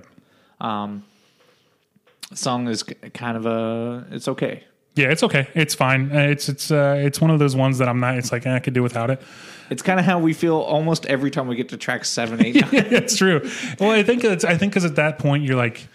[2.30, 4.63] The song is kind of a, it's okay.
[4.95, 5.48] Yeah, it's okay.
[5.56, 6.12] It's fine.
[6.15, 8.17] Uh, It's it's uh, it's one of those ones that I'm not.
[8.17, 9.22] It's like eh, I could do without it.
[9.69, 12.56] It's kind of how we feel almost every time we get to track seven, eight,
[12.62, 12.69] nine.
[12.74, 13.39] it's true.
[13.80, 15.88] Well, I think it's I think because at that point you're like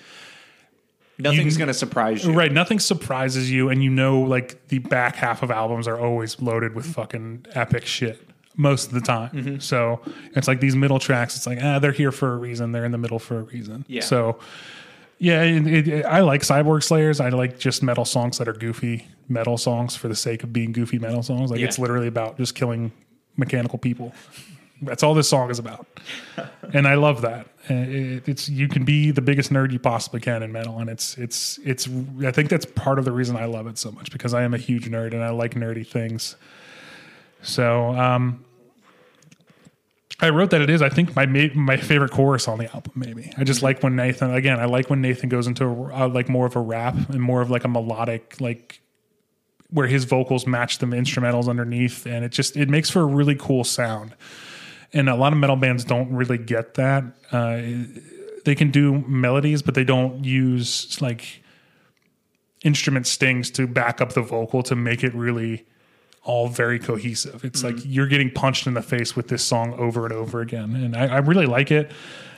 [1.19, 2.33] Nothing's going to surprise you.
[2.33, 2.51] right.
[2.51, 6.75] Nothing surprises you, and you know like the back half of albums are always loaded
[6.75, 8.21] with fucking epic shit
[8.57, 9.31] most of the time.
[9.31, 9.59] Mm-hmm.
[9.59, 10.01] So
[10.35, 11.37] it's like these middle tracks.
[11.37, 12.73] It's like ah, they're here for a reason.
[12.73, 13.85] They're in the middle for a reason.
[13.89, 14.03] Yeah.
[14.03, 14.39] So.
[15.19, 17.21] Yeah, it, it, I like Cyborg Slayers.
[17.21, 20.73] I like just metal songs that are goofy metal songs for the sake of being
[20.73, 21.53] goofy metal songs.
[21.53, 21.67] Like Yeah.
[21.67, 22.91] it's literally about just killing
[23.37, 24.13] mechanical people.
[24.83, 25.87] That's all this song is about,
[26.75, 27.47] and I love that.
[27.71, 30.91] Uh, It, it's you can be the biggest nerd you possibly can in metal, and
[30.91, 31.89] it's it's it's.
[32.27, 34.53] I think that's part of the reason I love it so much because I am
[34.53, 36.35] a huge nerd and I like nerdy things.
[37.45, 38.45] So um,
[40.21, 40.83] I wrote that it is.
[40.83, 42.93] I think my my favorite chorus on the album.
[42.95, 44.35] Maybe I just like when Nathan.
[44.35, 47.21] Again, I like when Nathan goes into a, uh, like more of a rap and
[47.21, 48.81] more of like a melodic like
[49.71, 53.35] where his vocals match the instrumentals underneath, and it just it makes for a really
[53.35, 54.15] cool sound.
[54.93, 57.05] And a lot of metal bands don't really get that.
[57.33, 57.61] Uh,
[58.45, 61.43] they can do melodies, but they don't use like
[62.63, 65.67] instrument stings to back up the vocal to make it really
[66.25, 67.45] all very cohesive.
[67.45, 70.75] It's like you're getting punched in the face with this song over and over again,
[70.75, 71.91] and I, I really like it.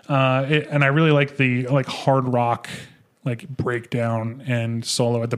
[0.08, 0.68] Uh, it.
[0.70, 2.68] And I really like the like hard rock,
[3.24, 5.36] like breakdown and solo at the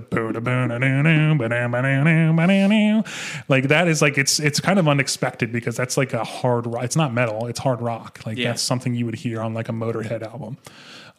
[3.49, 6.85] like that is like it's it's kind of unexpected because that's like a hard rock.
[6.85, 8.21] It's not metal, it's hard rock.
[8.27, 8.49] Like Yeah.
[8.49, 10.59] that's something you would hear on like a Motorhead album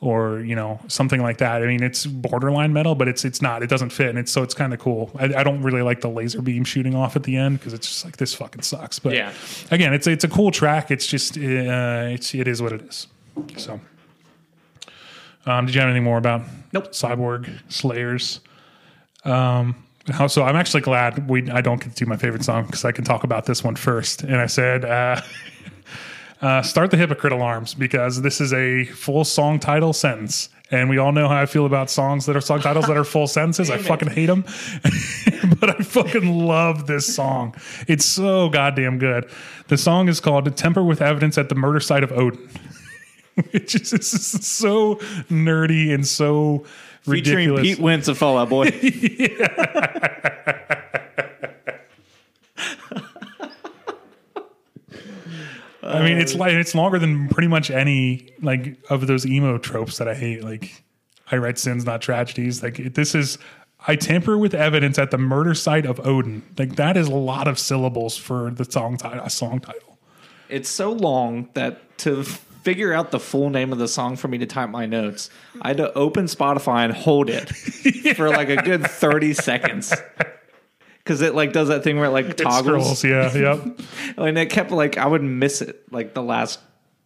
[0.02, 1.62] or you know something like that.
[1.62, 3.64] I mean, it's borderline metal, but it's it's not.
[3.64, 5.12] It doesn't fit, and it's so it's kind of cool.
[5.20, 7.88] I, I don't really like the laser beam shooting off at the end because it's
[7.88, 8.98] just like this fucking sucks.
[9.00, 9.34] But Yeah.
[9.72, 10.90] again, it's it's a cool track.
[10.90, 11.42] It's just uh,
[12.14, 13.08] it's it is what it is.
[13.58, 13.80] So,
[15.46, 16.42] um, did you have anything more about
[16.74, 16.92] Nope.
[16.92, 18.40] Cyborg Slayers?
[19.26, 19.76] Um,
[20.10, 22.86] how- so I'm actually glad we I don't get to do my favorite song because
[22.86, 24.24] I can talk about this one first.
[24.24, 24.86] And I said.
[24.86, 25.22] Uh,
[26.42, 30.50] Uh, start the hypocrite alarms because this is a full song title sentence.
[30.72, 33.04] And we all know how I feel about songs that are song titles that are
[33.04, 33.72] full sentences.
[33.72, 34.44] I fucking hate them.
[35.60, 37.56] but I fucking love this song.
[37.88, 39.30] It's so goddamn good.
[39.68, 42.48] The song is called Tamper with Evidence at the Murder Site of Odin.
[43.52, 44.96] Which is, so
[45.30, 46.66] nerdy and so
[47.02, 47.64] Featuring ridiculous.
[47.64, 48.66] Pete Wentz of Fall Out Boy.
[55.90, 59.58] I mean, it's uh, like it's longer than pretty much any like of those emo
[59.58, 60.44] tropes that I hate.
[60.44, 60.84] Like,
[61.32, 62.62] I write sins, not tragedies.
[62.64, 63.38] Like, it- this is
[63.88, 66.44] I tamper with evidence at the murder site of Odin.
[66.58, 69.28] Like, that is a lot of syllables for the song title.
[69.30, 69.98] Song title.
[70.50, 74.38] it's so long that to figure out the full name of the song for me
[74.38, 75.30] to type my notes,
[75.62, 77.46] I had to open Spotify and hold it
[78.18, 79.94] for like a good 30 seconds.
[81.10, 83.80] Cause it like does that thing where it like It toggles scrolls, yeah, yep.
[84.16, 86.60] and it kept like I would miss it like the last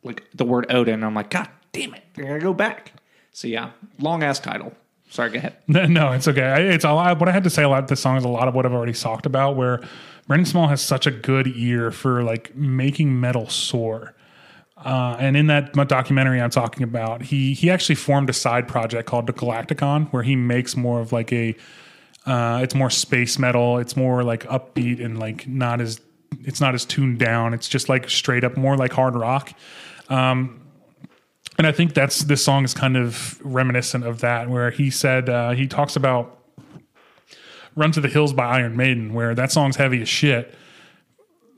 [0.03, 1.05] like the word Odin.
[1.05, 2.91] I'm like, God damn it, I gotta go back.
[3.31, 4.73] So yeah, long ass title.
[5.09, 5.55] Sorry, go ahead.
[5.69, 6.41] No, no, it's okay.
[6.43, 7.17] I, it's a lot.
[7.17, 8.91] What I had to say about this song is a lot of what I've already
[8.91, 9.55] talked about.
[9.55, 9.81] Where
[10.27, 14.15] Brendan Small has such a good ear for like making metal soar.
[14.75, 19.07] Uh, and in that documentary I'm talking about, he he actually formed a side project
[19.07, 21.55] called the Galaktikon, where he makes more of like a,
[22.26, 23.80] uh, it's more space metal.
[23.80, 26.01] It's more like upbeat and like not as,
[26.41, 27.53] it's not as tuned down.
[27.53, 29.53] It's just like straight up more like hard rock.
[31.57, 35.30] And I think that's this song is kind of reminiscent of that, where he said
[35.30, 36.39] uh, he talks about
[37.76, 40.55] "Run to the Hills" by Iron Maiden, where that song's heavy as shit,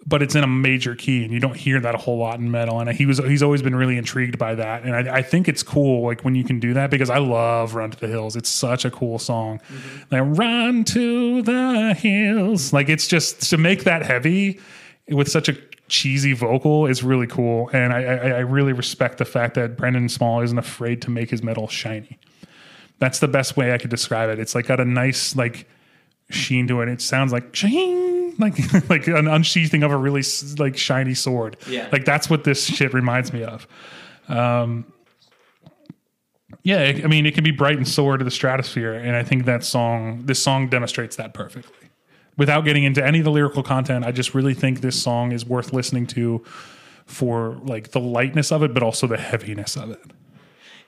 [0.08, 2.52] but it's in a major key, and you don't hear that a whole lot in
[2.52, 2.80] metal.
[2.80, 5.64] And he was he's always been really intrigued by that, and I, I think it's
[5.64, 8.50] cool, like when you can do that, because I love "Run to the Hills." It's
[8.50, 9.60] such a cool song.
[9.60, 10.16] Mm-hmm.
[10.16, 14.60] Like "Run to the Hills," like it's just to make that heavy
[15.10, 19.26] with such a cheesy vocal is really cool, and I, I, I really respect the
[19.26, 22.20] fact that Brendan Small isn't afraid to make his metal shiny.
[23.00, 24.40] That's the best way I could describe it.
[24.40, 25.68] It's like got a nice like
[26.30, 26.90] sheen to it.
[26.90, 28.56] It sounds like shing, like
[28.90, 30.24] like an unsheathing of a really
[30.58, 31.58] like shiny sword.
[31.70, 31.88] Yeah.
[31.92, 33.68] like that's what this shit reminds me of.
[34.28, 34.86] Um,
[36.64, 39.24] yeah, it- I mean, it can be bright and soar to the stratosphere, and I
[39.24, 41.90] think that song, this song, demonstrates that perfectly.
[42.38, 45.46] Without getting into any of the lyrical content, I just really think this song is
[45.46, 46.44] worth listening to
[47.06, 50.02] for like the lightness of it, but also the heaviness of it.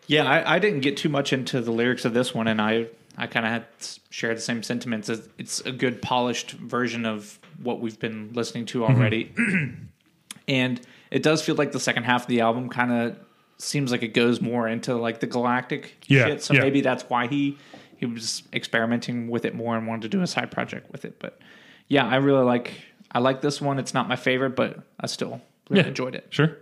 [0.07, 2.88] Yeah, I, I didn't get too much into the lyrics of this one, and I
[3.18, 3.65] I kind of had
[4.09, 5.09] shared the same sentiments.
[5.09, 9.34] It's- a good polished version of what we've been listening to already,
[10.47, 10.80] and
[11.11, 13.18] it does feel like the second half of the album kind of
[13.57, 16.43] seems like it goes more into like the galactic Yeah, shit.
[16.43, 16.61] So yeah.
[16.61, 17.57] maybe that's why he
[17.97, 21.18] he was experimenting with it more and wanted to do a side project with it.
[21.18, 21.39] But
[21.88, 22.74] yeah, I really like
[23.11, 23.80] I like this one.
[23.80, 25.88] It's not my favorite, but I still really Yeah.
[25.89, 26.28] enjoyed it.
[26.30, 26.55] Sure.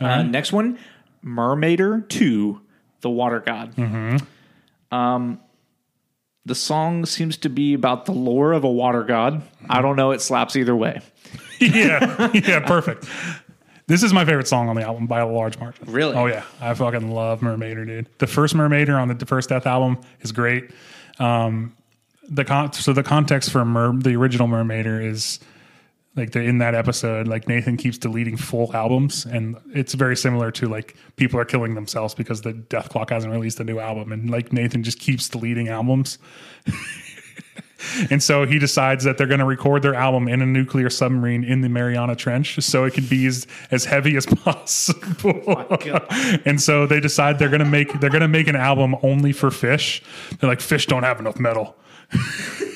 [0.00, 0.78] Uh, next one,
[1.24, 2.60] Murmaider 2,
[3.02, 3.78] The Water God.
[4.90, 5.40] Um,
[6.44, 9.42] the song seems to be about the lore of a water god.
[9.68, 10.10] I don't know.
[10.10, 11.00] It slaps either way.
[11.60, 13.06] yeah, yeah, perfect.
[13.86, 15.90] This is my favorite song on the album by a large margin.
[15.90, 16.14] Really?
[16.14, 18.06] Oh yeah, I fucking love Murmaider, dude.
[18.18, 20.70] The first Murmaider on the first Dethalbum is great.
[21.18, 21.76] Um,
[22.28, 25.40] the con- so the context for Mer- the original Murmaider is
[26.14, 30.68] like in that episode, like Nathan keeps deleting full albums, and it's very similar to
[30.68, 34.52] like people are killing themselves because the Dethklok hasn't released a new album, and like
[34.52, 36.18] Nathan just keeps deleting albums.
[38.10, 41.44] And so he decides that they're going to record their album in a nuclear submarine
[41.44, 45.42] in the Mariana Trench so it can be as, as heavy as possible.
[45.46, 48.96] Oh and so they decide they're going to make they're going to make an album
[49.02, 50.02] only for fish.
[50.38, 51.76] They're like fish don't have enough metal.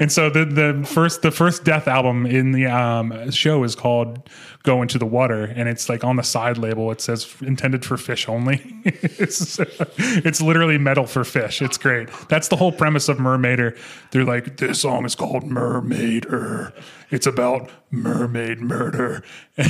[0.00, 4.28] and so the the first the first Dethalbum in the um, show is called
[4.62, 7.96] "Go Into the Water," and it's like on the side label it says intended for
[7.96, 8.62] fish only.
[8.84, 9.58] it's,
[9.98, 11.62] it's literally metal for fish.
[11.62, 12.08] It's great.
[12.28, 13.78] That's the whole premise of Murmaider.
[14.10, 16.72] They're like, this song is called Murmaider.
[17.10, 19.22] It's about mermaid murder,
[19.56, 19.68] and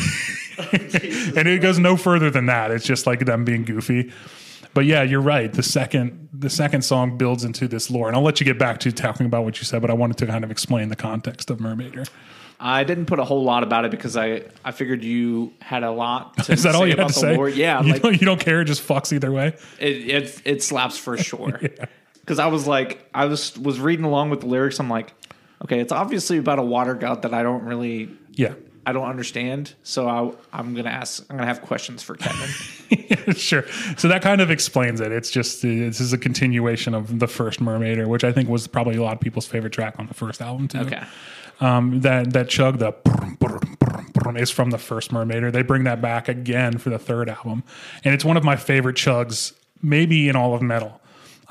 [1.47, 2.71] it goes no further than that.
[2.71, 4.13] It's just like them being goofy.
[4.75, 5.53] But yeah, you're right.
[5.53, 8.81] The second the second song builds into this lore, and I'll let you get back
[8.81, 9.81] to talking about what you said.
[9.81, 12.09] But I wanted to kind of explain the context of Murmaider.
[12.61, 15.91] I didn't put a whole lot about it because I, I figured you had a
[15.91, 17.37] lot to Is that say all you had to say?
[17.37, 17.49] lore.
[17.49, 18.61] Yeah, you, like don't, you don't care.
[18.63, 19.57] It just fucks either way.
[19.79, 21.61] it, it it slaps for sure.
[22.21, 24.81] Because I was like, I was was reading along with the lyrics.
[24.81, 25.13] I'm like,
[25.65, 28.55] okay, it's obviously about a water god that I don't really, Yeah.
[28.87, 29.75] I don't understand.
[29.83, 31.25] So I, I'm gonna ask.
[31.31, 33.35] I'm gonna have questions for Kevin.
[33.35, 33.65] sure.
[33.97, 35.13] So that kind of explains it.
[35.13, 38.97] It's just this is a continuation of the first Murmaider, which I think was probably
[38.97, 40.79] a lot of people's favorite track on the first album too.
[40.81, 41.03] okay.
[41.61, 42.93] Um, that that chug the
[44.37, 45.53] is from the first Murmaider.
[45.53, 47.63] They bring that back again for the third album,
[48.05, 51.01] and it's one of my favorite chugs, maybe in all of metal.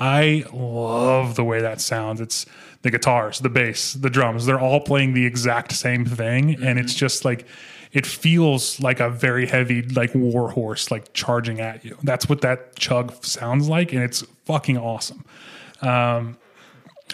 [0.03, 2.19] I love the way that sounds.
[2.19, 2.45] It's
[2.81, 4.45] the guitars, the bass, the drums.
[4.45, 6.99] They're all playing the exact same thing, and it's mm-hmm.
[6.99, 7.47] just like
[7.93, 11.97] it feels like a very heavy like war horse like charging at you.
[12.03, 15.23] That's what that chug sounds like, and it's fucking awesome.
[15.81, 16.37] Um,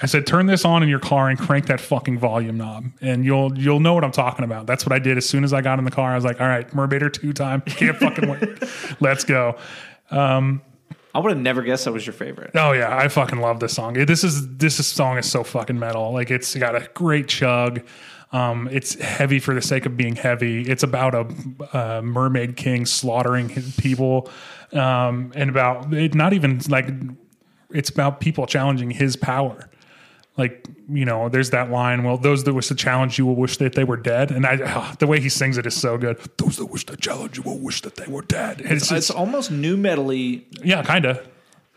[0.01, 3.23] I said, turn this on in your car and crank that fucking volume knob, and
[3.23, 4.65] you'll you'll know what I'm talking about.
[4.65, 6.13] That's what I did as soon as I got in the car.
[6.13, 8.63] I was like, all right, Murmaider two time, can't fucking wait.
[8.99, 9.57] Let's go.
[10.09, 10.63] Um,
[11.13, 12.51] I would have never guessed that was your favorite.
[12.55, 13.93] Oh yeah, I fucking love this song.
[13.93, 16.11] This is this is, song is so fucking metal.
[16.13, 17.81] Like it's got a great chug.
[18.31, 20.61] Um, it's heavy for the sake of being heavy.
[20.61, 21.15] It's about
[21.73, 24.29] a, mermaid king slaughtering his people,
[24.71, 26.13] um, and about it.
[26.13, 26.89] Not even like
[27.71, 29.69] it's about people challenging his power.
[30.39, 32.03] Like you know, there's that line.
[32.03, 34.31] Well, those that wish to challenge you will wish that they were dead.
[34.31, 36.17] And I, ah, the way he sings it is so good.
[36.37, 38.61] Those that wish to challenge you will wish that they were dead.
[38.61, 41.27] It's, It's just, almost new metally, yeah, kind of.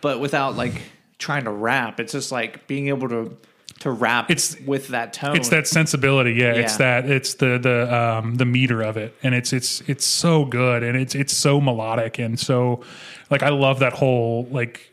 [0.00, 0.80] but without like
[1.18, 2.00] trying to rap.
[2.00, 3.36] It's just like being able to
[3.80, 4.30] to rap.
[4.30, 5.36] It's- with that tone.
[5.36, 6.52] It's that sensibility, yeah.
[6.54, 10.44] It's that it's the the um the meter of it, and it's it's it's so
[10.44, 12.82] good, and it's it's so melodic, and so
[13.30, 14.91] like I love that whole like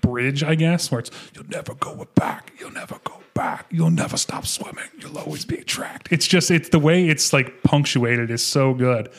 [0.00, 4.16] bridge, I guess, where it's you'll never go back, you'll never go back, you'll never
[4.16, 6.08] stop swimming, you'll always be tracked.
[6.10, 9.10] It's just it's the way it's like punctuated is so good.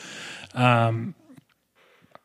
[0.54, 1.14] Um,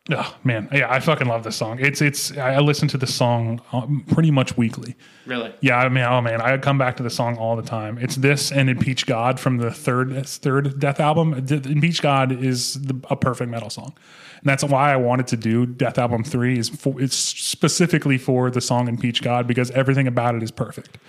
[0.10, 1.80] Oh man, yeah, I fucking love this song.
[1.82, 4.96] It's it's I listen to this song um, pretty much weekly.
[5.26, 5.54] really.
[5.60, 7.98] Yeah, I mean, oh man, I come back to the song all the time.
[7.98, 11.46] It's this and Impeach God from the third third Dethalbum.
[11.46, 13.94] D- Impeach God is the, a perfect metal song,
[14.40, 16.58] and that's why I wanted to do Dethalbum Three.
[16.58, 21.00] Is for, it's specifically for the song Impeach God because everything about it is perfect.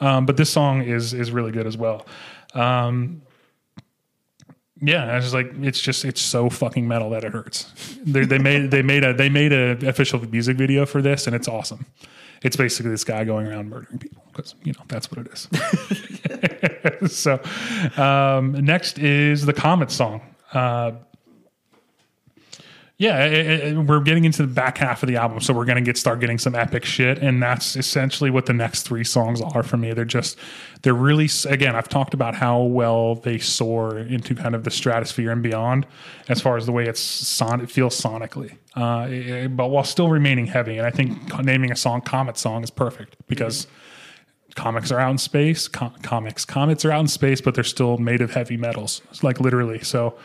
[0.00, 2.04] Um, but this song is is really good as well.
[2.54, 3.22] Um,
[4.80, 7.70] yeah, I was like, it's just it's so fucking metal that it hurts.
[8.02, 11.36] They, they made they made a they made a official music video for this, and
[11.36, 11.86] it's awesome.
[12.42, 15.32] It's basically this guy going around murdering people because you know that's what it
[17.02, 17.12] is.
[17.16, 17.40] so,
[18.02, 20.22] um, next is the Comet song.
[20.52, 20.92] Uh,
[23.00, 25.80] yeah, it- it- we're getting into the back half of the album, so we're to
[25.80, 29.62] get start getting some epic shit, and that's essentially what the next three songs are
[29.62, 29.94] for me.
[29.94, 30.36] They're just
[30.82, 31.74] they're really again.
[31.74, 35.86] I've talked about how well they soar into kind of the stratosphere and beyond,
[36.28, 40.10] as far as the way it's son it feels sonically, uh, it- but while still
[40.10, 40.76] remaining heavy.
[40.76, 43.66] And I think naming a song "Comet Song" is perfect because
[44.56, 45.68] comics are out in space.
[45.68, 49.40] Com- comics, comets are out in space, but they're still made of heavy metals, like
[49.40, 49.78] literally.
[49.80, 50.16] So.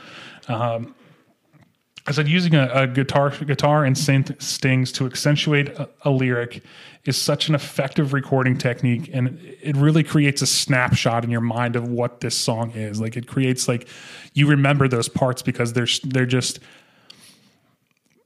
[2.08, 6.62] I said using a, a guitar, guitar and synth stings to accentuate a, a lyric
[7.06, 11.76] is such an effective recording technique, and it really creates a snapshot in your mind
[11.76, 13.00] of what this song is.
[13.00, 13.88] Like it creates like
[14.34, 16.60] you remember those parts because they're they're just.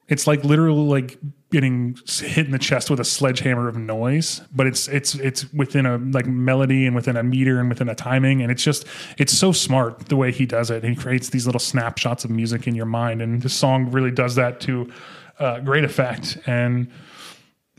[0.09, 1.19] It's like literally like
[1.51, 5.85] getting hit in the chest with a sledgehammer of noise, but it's it's it's within
[5.85, 8.85] a like melody and within a meter and within a timing, and it's just
[9.19, 10.83] it's so smart the way he does it.
[10.83, 14.33] He creates these little snapshots of music in your mind, and this song really does
[14.35, 14.91] that to
[15.37, 16.39] uh, great effect.
[16.47, 16.91] And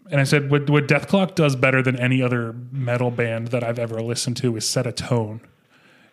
[0.09, 3.81] and I said what what Dethklok does better than any other metal band that I've
[3.81, 5.41] ever listened to is set a tone.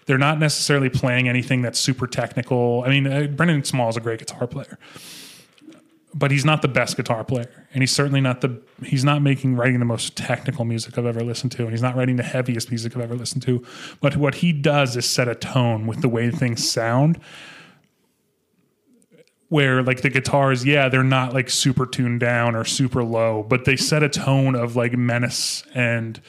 [0.08, 2.82] They're not necessarily playing anything that's super technical.
[2.86, 4.80] I mean, uh, Brendan Small is a great guitar player
[6.14, 7.68] but he's not the best guitar player.
[7.74, 11.22] And he's certainly not the he's not making writing the most technical music i've ever
[11.22, 11.64] listened to.
[11.64, 13.64] And he's not writing the heaviest music i've ever listened to.
[14.02, 17.20] But what he does is set a tone with the way things sound
[19.50, 23.64] where like the guitars yeah they're not like super tuned down or super low but
[23.64, 26.20] they set a tone of like menace and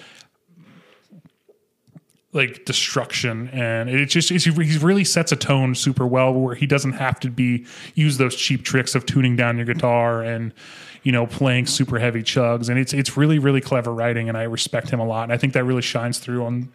[2.32, 6.92] like destruction and it just he really sets a tone super well where he doesn't
[6.92, 7.64] have to be
[7.94, 10.52] use those cheap tricks of tuning down your guitar and
[11.02, 12.68] you know playing super heavy chugs.
[12.68, 15.24] And it's it's really really clever writing and I respect him a lot.
[15.24, 16.72] And I think that really shines through on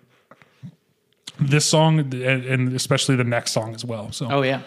[1.39, 4.11] this song and- and especially the next song as well.
[4.11, 4.61] So Oh yeah,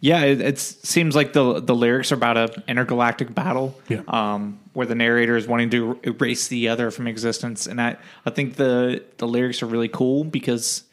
[0.00, 0.22] yeah.
[0.24, 3.78] It, it seems like the the lyrics are about a intergalactic battle.
[3.88, 4.02] Yeah.
[4.08, 7.96] Um, where the narrator is wanting to erase the other from existence, and I
[8.26, 10.84] I think the the lyrics are really cool because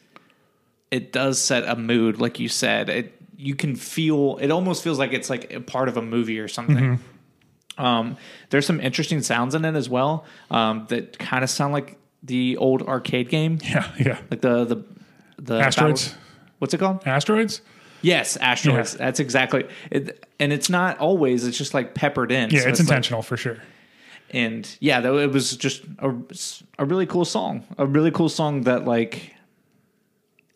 [0.90, 2.88] it does set a mood, like you said.
[2.88, 6.38] It you can feel it almost feels like it's like a part of a movie
[6.40, 6.98] or something.
[7.78, 8.18] Um,
[8.50, 12.58] there's some interesting sounds in it as well um, that kind of sound like the
[12.58, 14.18] old arcade game, yeah, yeah.
[14.30, 14.84] like the the
[15.40, 16.08] the Asteroids?
[16.08, 16.22] battle-
[16.58, 17.06] What's it called?
[17.06, 17.62] Asteroids.
[18.02, 18.94] Yes, asteroids.
[18.94, 19.06] Yeah.
[19.06, 19.66] That's exactly.
[19.90, 21.46] It, and it's not always.
[21.46, 22.50] It's just like peppered in.
[22.50, 23.58] Yeah, So it's like- intentional for sure.
[24.30, 26.14] and yeah, though it was just a,
[26.78, 27.64] a really cool song.
[27.78, 29.34] A really cool song that like.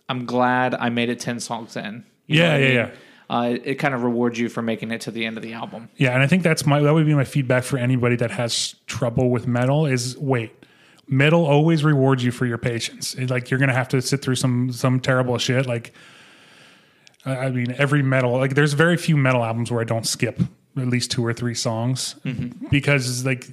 [0.09, 2.05] I'm glad I made it ten songs in.
[2.27, 2.75] Yeah, yeah, mean?
[2.75, 2.91] yeah.
[3.31, 5.89] Uh, it kind of rewards you for making it to the end of the album.
[5.97, 8.75] Yeah, and I think that's my that would be my feedback for anybody that has
[8.87, 10.53] trouble with metal is wait.
[11.07, 13.15] Metal always rewards you for your patience.
[13.15, 15.67] It- like you're gonna have to sit through some some terrible shit.
[15.67, 15.93] Like
[17.25, 20.41] I I mean, every metal like there's very few metal albums where I don't skip
[20.77, 22.67] at least two or three songs mm-hmm.
[22.69, 23.47] because like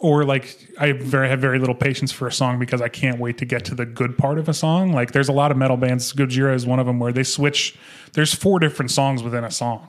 [0.00, 3.38] or like I very have very little patience for a song because I can't wait
[3.38, 4.92] to get to the good part of a song.
[4.92, 7.76] Like there's a lot of metal bands, Gojira is one of them where they switch.
[8.12, 9.88] There's four different songs within a song,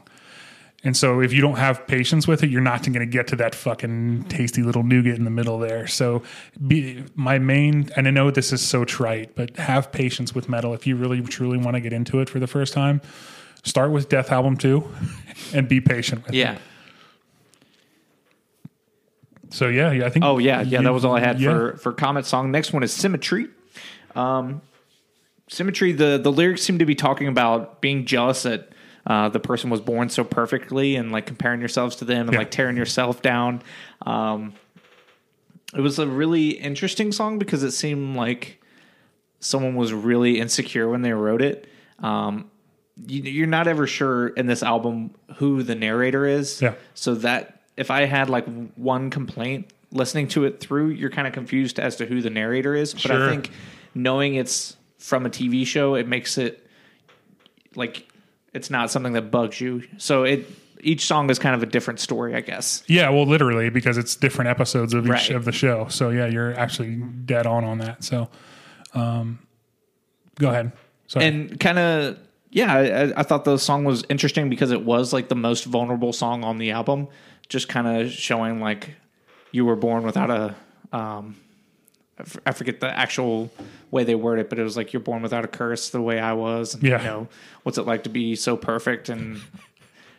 [0.84, 3.36] and so if you don't have patience with it, you're not going to get to
[3.38, 5.88] that fucking tasty little nougat in the middle there.
[5.88, 6.23] So
[6.67, 10.73] be, my main, and I know this is so trite, but have patience with metal
[10.73, 13.01] if you really truly want to get into it for the first time.
[13.63, 14.89] Start with Dethalbum two,
[15.53, 16.38] and be patient with it.
[16.38, 16.57] Yeah.
[19.49, 20.23] So yeah, yeah, I think.
[20.25, 20.80] Oh yeah, yeah.
[20.80, 21.49] you- That was all I had yeah.
[21.51, 22.51] for for Comet song.
[22.51, 23.47] Next one is Symmetry.
[24.15, 24.61] Um,
[25.47, 25.91] Symmetry.
[25.91, 28.69] The the lyrics seem to be talking about being jealous that
[29.08, 32.39] uh, the person was born so perfectly and like comparing yourselves to them and Yeah.
[32.39, 33.62] like tearing yourself down.
[34.06, 34.54] Um,
[35.76, 38.62] it was a really interesting song because it seemed like
[39.39, 41.68] someone was really insecure when they wrote it.
[42.00, 42.50] Um,
[43.08, 46.62] you, you're not ever sure in this album who the narrator is.
[46.62, 46.74] Yeah.
[46.93, 48.45] So that if I had like
[48.76, 52.76] one complaint listening to it through, you're kind of confused as to who the narrator
[52.76, 52.93] is.
[52.93, 53.28] But Sure.
[53.28, 53.52] I think
[53.95, 56.68] knowing it's from a TV show, it makes it
[57.76, 58.08] like
[58.54, 59.84] it's not something that bugs you.
[59.97, 60.47] So it
[60.82, 62.84] each song is kind of a different story, I guess.
[62.88, 65.32] Yeah, well, literally because it's different episodes of each Right.
[65.32, 65.88] of the show.
[65.89, 66.95] So yeah, you're actually
[67.26, 68.04] dead on on that.
[68.04, 68.30] So,
[68.93, 69.39] um,
[70.36, 70.72] go ahead.
[71.08, 71.26] Sorry.
[71.26, 72.18] and kind of
[72.52, 76.14] yeah I, I thought the song was interesting because it was like the most vulnerable
[76.14, 77.08] song on the album
[77.47, 78.95] just kind of showing like
[79.52, 80.56] you were born without a
[80.95, 81.36] um
[82.45, 83.49] I forget the actual
[83.91, 86.20] way they word it but it was like you're born without a curse the way
[86.20, 86.99] i was and, Yeah.
[86.99, 87.28] you know
[87.63, 89.41] what's it like to be so perfect and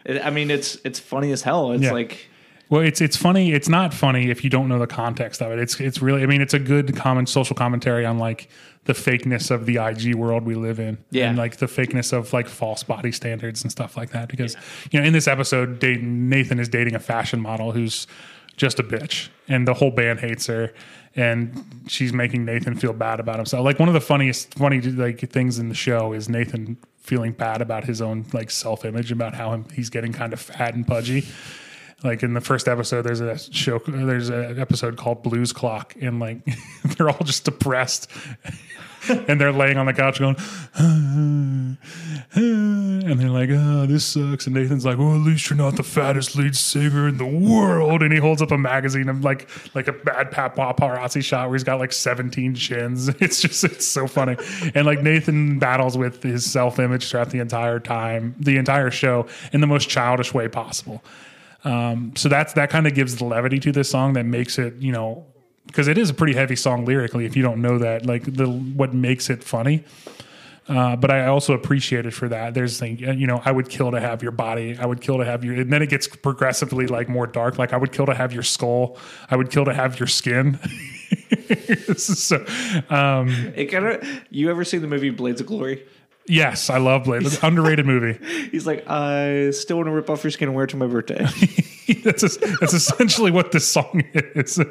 [0.04, 1.92] it, i mean it's it's funny as hell it's Yeah.
[1.92, 2.26] like
[2.68, 3.50] well, it's it's funny.
[3.52, 5.58] It's not funny if you don't know the context of it.
[5.58, 6.22] It's it's really.
[6.22, 8.48] I mean, it's a good common social commentary on like
[8.84, 11.28] the fakeness of the IG world we live in, Yeah.
[11.28, 14.28] and like the fakeness of like false body standards and stuff like that.
[14.28, 14.56] Because
[14.92, 18.06] you know, in this episode, Nathan is dating a fashion model who's
[18.60, 20.70] just a bitch, and the whole band hates her,
[21.16, 23.64] and she's making Nathan feel bad about himself.
[23.64, 27.62] Like one of the funniest, funny like things in the show is Nathan feeling bad
[27.62, 31.26] about his own like self image, about how he's getting kind of fat and pudgy
[32.02, 36.38] like in the first episode there's a show there's an episode called Bluesklok and like
[36.84, 38.10] they're all just depressed.
[39.08, 40.36] And they're laying on the couch going
[40.74, 41.78] and
[42.34, 44.46] they're like oh this sucks.
[44.46, 48.02] And nathan's like well at least you're not the fattest lead singer in the world.
[48.02, 51.64] And he holds up a magazine of like like a bad paparazzi shot where he's
[51.64, 54.36] got like 17 chins it's just it's so funny.
[54.74, 59.62] And like nathan battles with his self-image throughout the entire time the entire show in
[59.62, 61.02] the most childish way possible
[61.64, 64.74] um, so that's that kind of gives the levity to this song that makes it,
[64.76, 65.26] you know,
[65.66, 67.26] because it is a pretty heavy song lyrically.
[67.26, 69.84] If you don't know that, like the what makes it funny.
[70.68, 72.54] Uh, but I also appreciate it for that.
[72.54, 74.78] There's like, you know, I would kill to have your body.
[74.78, 77.58] I would kill to have your, and then it gets progressively like more dark.
[77.58, 78.96] Like I would kill to have your skull.
[79.28, 80.60] I would kill to have your skin.
[81.96, 82.36] so,
[82.88, 85.84] um, it kind of you ever seen the movie blades of glory
[86.26, 87.22] yes, I love Blade.
[87.22, 88.18] It's an underrated movie.
[88.50, 90.86] he's like i still want to rip off your skin and wear it to my
[90.86, 91.24] birthday
[92.04, 94.58] that's, that's essentially what this song is.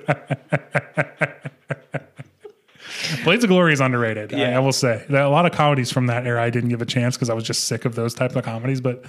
[3.23, 4.33] Blades of Glory is underrated.
[4.33, 4.55] I, Yeah.
[4.57, 6.85] I will say are a lot of comedies from that era I didn't give a
[6.85, 8.81] chance because I was just sick of those type of comedies.
[8.81, 9.03] But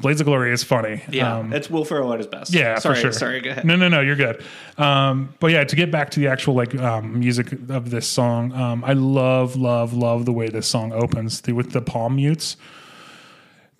[0.00, 1.02] Blades of Glory is funny.
[1.08, 2.52] Yeah, um, it's Will Ferrell at his best.
[2.52, 3.12] Yeah, sorry, sure.
[3.12, 3.40] sorry.
[3.40, 3.64] Go ahead.
[3.64, 4.00] No, no, no.
[4.00, 4.44] You're good.
[4.76, 8.52] Um, but yeah, to get back to the actual like um, music of this song,
[8.52, 12.56] um, I love, love, love the way this song opens the, with the palm mutes.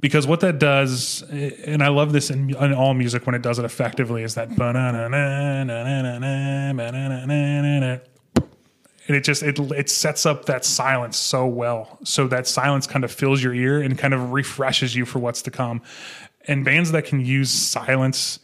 [0.01, 3.59] Because what that does, and I love this in, in all music when it does
[3.59, 4.51] it effectively, is that
[9.07, 11.99] and it just it it sets up that silence so well.
[12.05, 15.43] So that silence kind of fills your ear and kind of refreshes you for what's
[15.43, 15.83] to come.
[16.47, 18.39] And bands that can use silence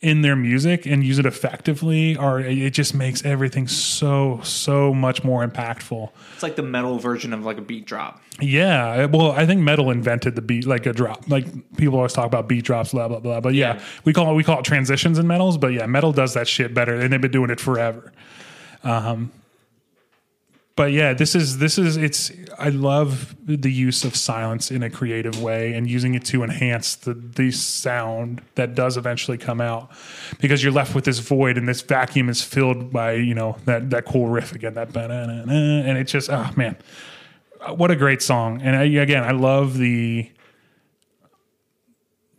[0.00, 5.24] in their music and use it effectively are it just makes everything so so much
[5.24, 6.10] more impactful.
[6.34, 8.20] It's like the metal version of like a beat drop.
[8.40, 11.26] Yeah, well, I think metal invented the beat like a drop.
[11.28, 11.46] Like
[11.76, 13.40] people always talk about beat drops, blah blah blah.
[13.40, 13.82] But yeah, Yeah.
[14.04, 15.56] we call it we call it transitions in metals.
[15.56, 18.12] But yeah, metal does that shit better, and they've been doing it forever.
[18.84, 19.32] Um,
[20.76, 22.32] but yeah, this is this is it's.
[22.58, 26.96] I love the use of silence in a creative way and using it to enhance
[26.96, 29.92] the the sound that does eventually come out,
[30.40, 33.90] because you're left with this void and this vacuum is filled by you know that
[33.90, 36.76] that cool riff again that and it just oh man
[37.76, 40.30] what a great song and I, again i love the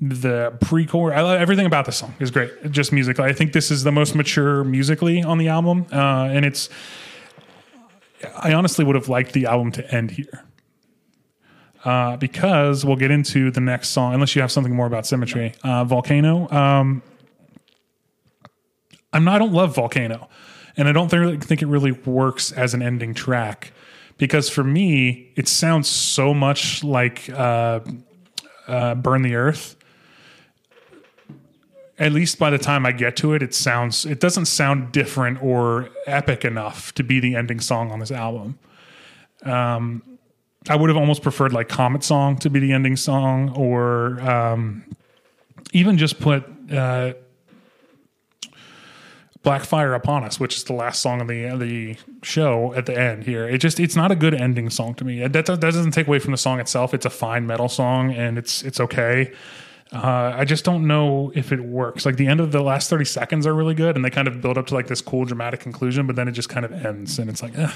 [0.09, 2.13] the pre-chorus i love everything about the song.
[2.19, 2.71] Is great.
[2.71, 6.45] Just musically i think this is the most mature musically on the album uh, and
[6.45, 6.69] it's
[8.37, 10.43] i honestly would have liked the album to end here.
[11.83, 15.53] Uh, because we'll get into the next song unless you have something more about symmetry.
[15.63, 17.03] Uh, volcano um,
[19.15, 20.27] I'm not, I don't love Volcano,
[20.75, 23.71] and I don't think, think it really works as an ending track
[24.17, 27.79] because for me it sounds so much like uh,
[28.67, 29.74] uh, Burn the Earth.
[31.97, 35.41] At least by the time I get to it, it sounds it doesn't sound different
[35.41, 38.59] or epic enough to be the ending song on this album.
[39.43, 40.03] Um,
[40.67, 44.83] I would have almost preferred like Comet Song to be the ending song, or um,
[45.73, 46.43] even just put.
[46.71, 47.13] Uh,
[49.45, 52.99] Black Fire Upon Us, which is the last song of the the show at the
[52.99, 53.47] end here.
[53.47, 55.25] It just it's not a good ending song to me.
[55.27, 56.95] That, that doesn't take away from the song itself.
[56.95, 59.31] It's a fine metal song and it's it's okay.
[59.93, 62.05] Uh, I just don't know if it works.
[62.05, 64.41] Like the end of the last thirty seconds are really good, and they kind of
[64.41, 67.19] build up to like this cool dramatic conclusion, but then it just kind of ends,
[67.19, 67.69] and it's like, ugh.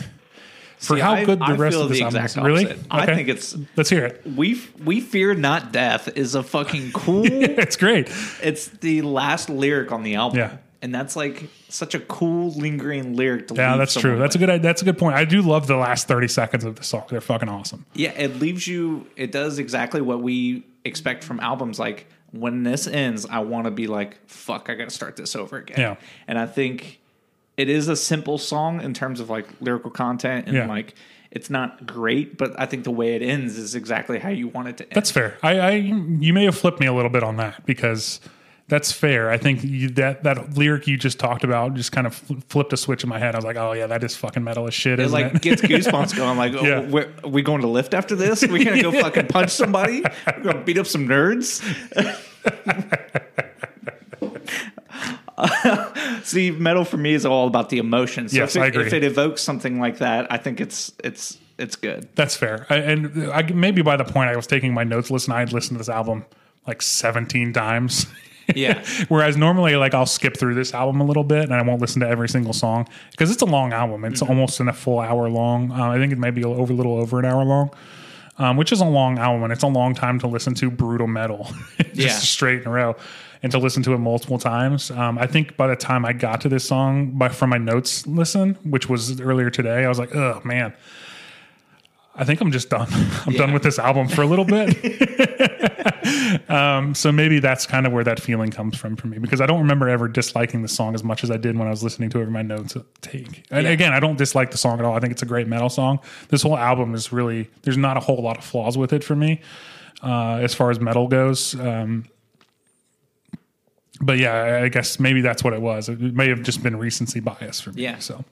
[0.80, 2.38] for See, how I- good the I rest of this the album is.
[2.38, 2.86] Really, opposite.
[2.90, 4.22] I think it's- Let's hear it.
[4.36, 7.26] We we fear not death is a fucking cool.
[7.28, 8.10] yeah, It's great.
[8.42, 10.40] it's the last lyric on the album.
[10.40, 10.58] Yeah.
[10.82, 14.18] And that's like such a cool lingering lyric to Yeah, that's true.
[14.18, 14.62] That's a good.
[14.62, 15.16] That's a good point.
[15.16, 17.04] I do love the last thirty seconds of the song.
[17.10, 17.86] They're fucking awesome.
[17.94, 19.08] Yeah, it leaves you.
[19.16, 21.80] It does exactly what we expect from albums.
[21.80, 25.36] Like when this ends, I want to be like, "Fuck, I got to start this
[25.36, 25.96] over again." Yeah.
[26.28, 27.00] and I think
[27.58, 30.68] it is a simple song in terms of like lyrical content and Yeah.
[30.68, 30.96] like
[31.32, 34.70] it's not great, but I think the way it ends is exactly how you want
[34.70, 34.94] it to end.
[34.94, 35.38] That's fair.
[35.44, 38.22] I, I you may have flipped me a little bit on that because
[38.70, 39.30] that's fair.
[39.30, 42.72] I think you, that that lyric you just talked about just kind of fl- flipped
[42.72, 43.36] a switch in my head.
[43.36, 45.00] I was like, oh yeah, that is fucking metal as shit.
[45.00, 45.42] it like it?
[45.42, 46.38] gets goosebumps going.
[46.38, 46.82] Like, oh, Yeah.
[46.82, 48.42] we're, are we going to lift after this?
[48.48, 50.04] We're gonna go fucking punch somebody.
[50.38, 51.62] We're gonna beat up some nerds.
[56.24, 58.32] See, metal for me is all about the emotions.
[58.32, 58.86] So Yes, if it, I agree.
[58.88, 62.08] If it evokes something like that, I think it's it's it's good.
[62.16, 62.66] that's fair.
[62.70, 65.54] I, and I, maybe by the point I was taking my notes listen, I had
[65.54, 66.26] listened to this album
[66.68, 68.06] like seventeen times.
[68.56, 68.84] Yeah.
[69.10, 72.00] Whereas normally, like I'll skip through this album a little bit and I won't listen
[72.02, 74.06] to every single song because it's a long album.
[74.06, 74.32] It's Mm-hmm.
[74.32, 75.72] almost in a full hour long.
[75.72, 77.70] Uh, I think it may be over a little over an hour long,
[78.38, 81.08] um, which is a long album and it's a long time to listen to brutal
[81.08, 82.10] metal, just Yeah.
[82.10, 82.96] straight in a row,
[83.44, 84.92] and to listen to it multiple times.
[84.92, 88.06] Um, I think by the time I got to this song, by from my notes
[88.08, 90.74] listen, which was earlier today, I was like, oh man.
[92.20, 92.88] I think I'm just done.
[93.26, 94.76] I'm done with this album for a little bit.
[96.50, 99.46] um, so maybe that's kind of where that feeling comes from for me because I
[99.46, 102.10] don't remember ever disliking the song as much as I did when I was listening
[102.12, 103.46] to it in my notes take.
[103.52, 103.72] And Yeah.
[103.72, 104.96] again, I don't dislike the song at all.
[104.96, 106.00] I think it's a great metal song.
[106.28, 109.16] This whole album is really there's not a whole lot of flaws with it for
[109.16, 109.42] me
[110.04, 111.56] uh, as far as metal goes.
[111.60, 112.06] Um,
[114.02, 115.90] but yeah, I- I guess maybe that's what it was.
[115.90, 117.84] It may have just been recency bias for me.
[117.84, 118.00] Yeah.
[118.00, 118.24] So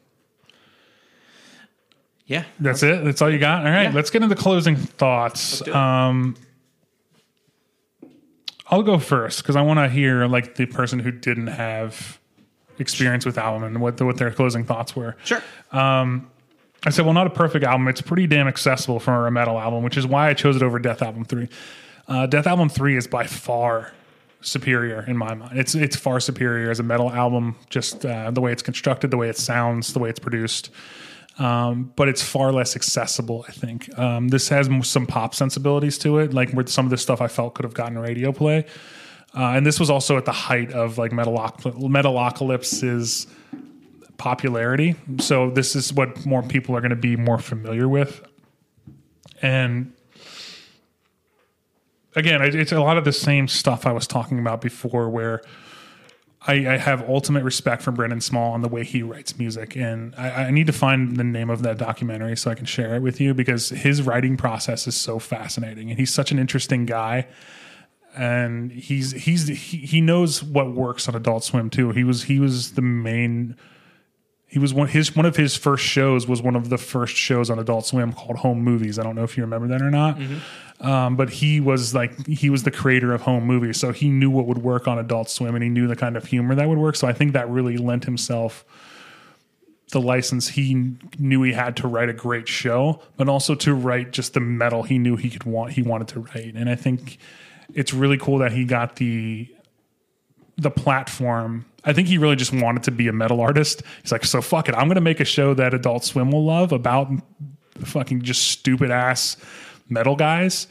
[2.28, 2.44] Yeah.
[2.60, 3.04] that's it.
[3.06, 3.66] That's all you got.
[3.66, 3.92] All right, Yeah.
[3.94, 5.66] let's get into closing thoughts.
[5.68, 6.36] Um,
[8.70, 12.20] I'll go first because I want to hear like the person who didn't have
[12.80, 15.16] experience with album and what the, what their closing thoughts were.
[15.24, 15.42] Sure.
[15.72, 17.88] I said, well, not a perfect album.
[17.88, 20.80] It's pretty damn accessible for a metal album, which is why I chose it over
[20.80, 21.50] Dethalbum Three.
[22.08, 23.94] Uh, Dethalbum Three is by far
[24.42, 25.58] superior in my mind.
[25.58, 29.18] It's it's far superior as a metal album, just uh, the way it's constructed, the
[29.18, 30.70] way it sounds, the way it's produced.
[31.40, 33.46] Um, but it's far less accessible.
[33.48, 37.02] I think um, this has some pop sensibilities to it, like where some of this
[37.04, 38.66] stuff I felt could have gotten radio play.
[39.36, 43.28] Uh, and this was also at the height of like Metaloc- Metalocalypse's
[44.18, 44.96] popularity.
[45.20, 48.24] So this is what more people are going to be more familiar with.
[49.42, 49.94] And
[52.16, 55.42] again, it's a lot of the same stuff I was talking about before, where
[56.46, 60.14] I, I have ultimate respect for Brendan Small and the way he writes music, and
[60.16, 63.02] I, I need to find the name of that documentary so I can share it
[63.02, 67.28] with you because his writing process is so fascinating, and he's such an interesting guy.
[68.16, 71.92] And he's he's he, he knows what works on Adult Swim too.
[71.92, 73.56] He was he was the main
[74.48, 77.50] he was one his one of his first shows was one of the first shows
[77.50, 78.98] on Adult Swim called Home Movies.
[78.98, 80.18] I don't know if you remember that or not.
[80.80, 84.30] Um, but he was like he was the creator of home movies, so he knew
[84.30, 86.78] what would work on Adult Swim, and he knew the kind of humor that would
[86.78, 86.96] work.
[86.96, 88.64] So I think that really lent himself
[89.92, 90.50] the license.
[90.50, 94.40] He knew he had to write a great show, but also to write just the
[94.40, 95.74] metal he knew he could want.
[95.74, 97.18] He wanted to write, and I think
[97.74, 99.50] it's really cool that he got the
[100.58, 101.66] the platform.
[101.84, 103.84] I think he really just wanted to be a metal artist.
[104.02, 106.72] He's like, so fuck it, I'm to make a show that Adult Swim will love
[106.72, 107.10] about
[107.80, 109.38] fucking just stupid ass
[109.90, 110.68] metal guys.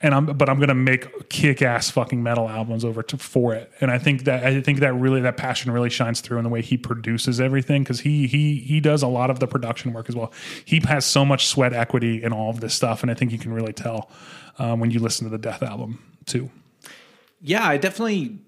[0.00, 3.72] And I'm, but I'm gonna make kick-ass fucking metal albums over to for it.
[3.80, 6.48] And I think that I think that really that passion really shines through in the
[6.48, 10.08] way he produces everything because he he he does a lot of the production work
[10.08, 10.32] as well.
[10.64, 13.38] He has so much sweat equity in all of this stuff, and I think you
[13.38, 14.08] can really tell
[14.60, 16.48] um, when you listen to the Dethalbum too.
[17.40, 18.38] Yeah, I definitely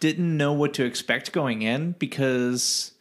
[0.00, 2.92] didn't know what to expect going in because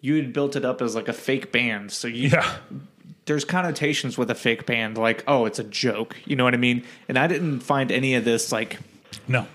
[0.00, 1.90] you had built it up as like a fake band.
[1.92, 2.56] So you Yeah,
[3.24, 6.16] there's connotations with a fake band like, oh, it's a joke.
[6.24, 6.84] You know what I mean?
[7.08, 8.78] And I didn't find any of this like
[9.26, 9.46] no,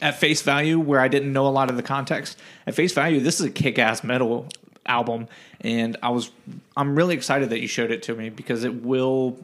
[0.00, 2.38] at face value where I didn't know a lot of the context.
[2.66, 4.48] At face value, this is a kick-ass metal
[4.86, 5.28] album
[5.62, 6.30] and I was
[6.76, 9.38] I'm really excited that you showed it to me because it will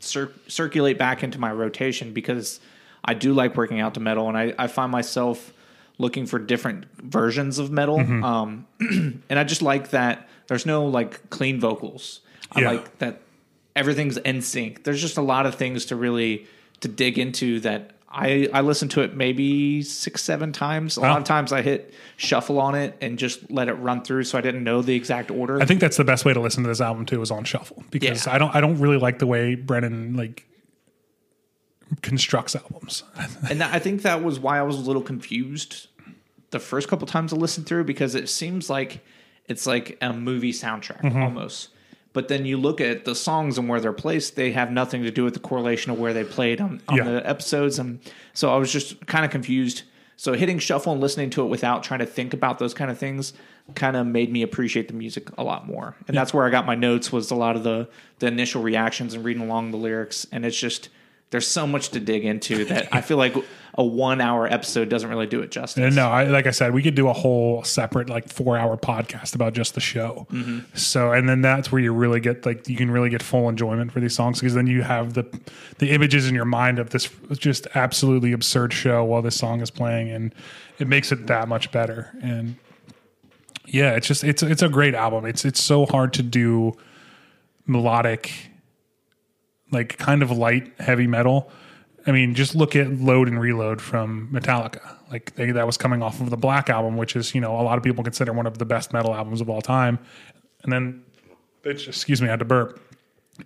[0.00, 2.60] cir- circulate back into my rotation because
[3.04, 5.52] I do like working out to metal and I, I find myself
[5.98, 8.00] looking for different versions of metal.
[8.00, 12.20] Um, and I just like that there's no like clean vocals.
[12.50, 12.70] I Yeah.
[12.72, 13.20] like that
[13.76, 14.84] everything's in sync.
[14.84, 16.46] There's just a lot of things to really
[16.80, 20.98] to dig into that I I listened to it maybe six seven times.
[20.98, 24.24] A lot of times I hit shuffle on it and just let it run through,
[24.24, 25.62] so I didn't know the exact order.
[25.62, 27.82] I think that's the best way to listen to this album too is on shuffle
[27.90, 28.34] because Yeah.
[28.34, 30.46] I don't I don't really like the way Brendan like
[32.00, 33.02] constructs albums.
[33.50, 35.88] and that, I think that was why I was a little confused
[36.50, 39.04] the first couple times I listened through because it seems like
[39.46, 41.22] it's like a movie soundtrack Mm-hmm.
[41.22, 41.68] almost.
[42.14, 45.10] But then you look at the songs and where they're placed; they have nothing to
[45.10, 47.04] do with the correlation of where they played on, on Yeah.
[47.04, 47.78] the episodes.
[47.78, 48.00] And
[48.34, 49.82] so I was just kind of confused.
[50.18, 52.98] So hitting shuffle and listening to it without trying to think about those kind of
[52.98, 53.32] things
[53.74, 55.96] kind of made me appreciate the music a lot more.
[56.06, 57.88] And that's where I got my notes was a lot of the
[58.18, 60.26] the initial reactions and reading along the lyrics.
[60.30, 60.90] And it's just
[61.32, 63.34] there's so much to dig into that I feel like
[63.74, 65.82] a one hour episode doesn't really do it justice.
[65.82, 68.76] And no, I, like I said, we could do a whole separate like four hour
[68.76, 70.26] podcast about just the show.
[70.30, 70.76] Mm-hmm.
[70.76, 73.90] So, and then that's where you really get like you can really get full enjoyment
[73.90, 75.24] for these songs because then you have the
[75.78, 79.70] the images in your mind of this just absolutely absurd show while this song is
[79.70, 80.34] playing, and
[80.78, 82.10] it makes it that much better.
[82.22, 82.56] And
[83.64, 85.24] yeah, it's just it's it's a great album.
[85.24, 86.74] It's it's so hard to do
[87.66, 88.50] melodic,
[89.72, 91.50] like kind of light heavy metal.
[92.06, 94.96] I mean, just look at Load and Reload from Metallica.
[95.10, 97.62] Like they, that was coming off of the Black album, which is you know a
[97.62, 99.98] lot of people consider one of the best metal albums of all time.
[100.62, 101.04] And then,
[101.64, 102.80] it's, excuse me, I had to burp.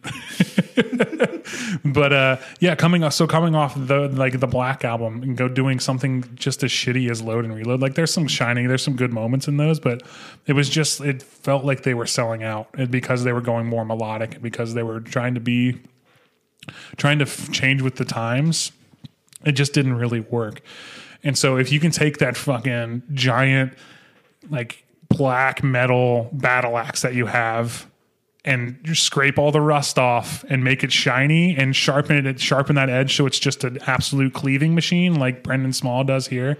[1.85, 5.49] but uh, yeah, coming off so coming off the like the Black album and go
[5.49, 7.81] doing something just as shitty as Load and Reload.
[7.81, 10.03] Like there's some shining, there's some good moments in those, but
[10.47, 13.85] it was just it felt like they were selling out because they were going more
[13.85, 15.79] melodic because they were trying to be
[16.97, 18.73] trying to f- change with the times,
[19.45, 20.62] it just didn't really work.
[21.23, 23.75] And so if you can take that fucking giant
[24.51, 27.87] like black metal battle axe that you have
[28.45, 32.77] and just scrape all the rust off and make it shiny and sharpen it sharpen
[32.77, 36.57] that edge so it's just an absolute cleaving machine like Brendan Small does here,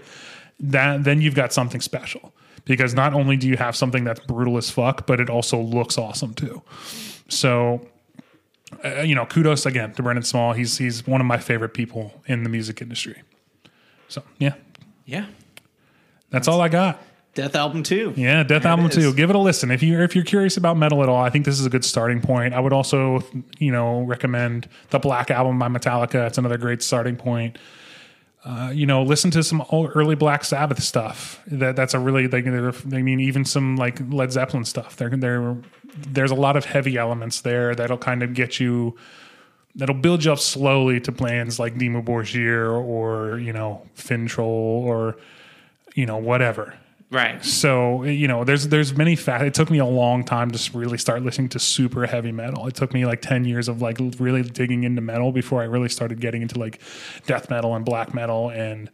[0.59, 2.33] that then you've got something special.
[2.65, 5.97] Because not only do you have something that's brutal as fuck, but it also looks
[5.97, 6.61] awesome too.
[7.29, 7.87] So
[8.83, 10.53] uh, you know, kudos again to Brendan Small.
[10.53, 13.21] He's he's one of my favorite people in the music industry.
[14.07, 14.53] So yeah,
[15.05, 15.25] Yeah.
[16.29, 17.01] that's all I got.
[17.35, 18.13] Dethalbum 2.
[18.17, 18.89] Yeah, Death There Album.
[18.89, 19.13] Two.
[19.13, 21.21] Give it a listen if you if you're curious about metal at all.
[21.23, 22.55] I think this is a good starting point.
[22.55, 23.23] I would also
[23.59, 26.25] you know recommend the Black Album by Metallica.
[26.27, 27.59] It's another great starting point.
[28.47, 31.41] Uh, you know, listen to some early Black Sabbath stuff.
[31.47, 34.95] That that's a really they're- I mean, even some like Led Zeppelin stuff.
[34.95, 35.57] There, there,
[35.97, 38.95] there's a lot of heavy elements there that'll kind of get you.
[39.75, 45.17] That'll build you up slowly to bands like Dimmu Borgir or you know Finntroll or
[45.93, 46.73] you know whatever.
[47.09, 47.43] Right.
[47.43, 49.43] So you know, there's there's many fact.
[49.45, 52.67] It took me a long time to really start listening to super heavy metal.
[52.67, 55.89] It took me like ten years of like really digging into metal before I really
[55.89, 56.81] started getting into like
[57.25, 58.89] death metal and black metal and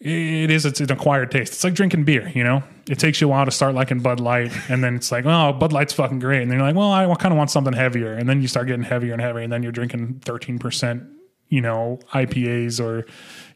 [0.00, 1.54] it is it's an acquired taste.
[1.54, 2.62] It's like drinking beer, you know.
[2.90, 5.52] It takes you a while to start liking Bud Light, and then it's like, oh,
[5.54, 8.12] Bud Light's fucking great, and then you're like, well, I kind of want something heavier,
[8.12, 11.04] and then you start getting heavier and heavier, and then you're drinking thirteen percent,
[11.48, 13.06] you know, IPAs or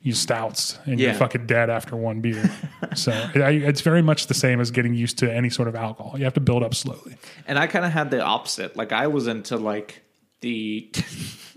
[0.03, 1.09] you stouts, and Yeah.
[1.09, 2.51] you're fucking dead after one beer.
[2.95, 6.17] so I, it's very much the same as getting used to any sort of alcohol.
[6.17, 7.17] You have to build up slowly.
[7.47, 8.77] And I kind of had the opposite.
[8.77, 10.03] Like I was into like
[10.41, 10.91] the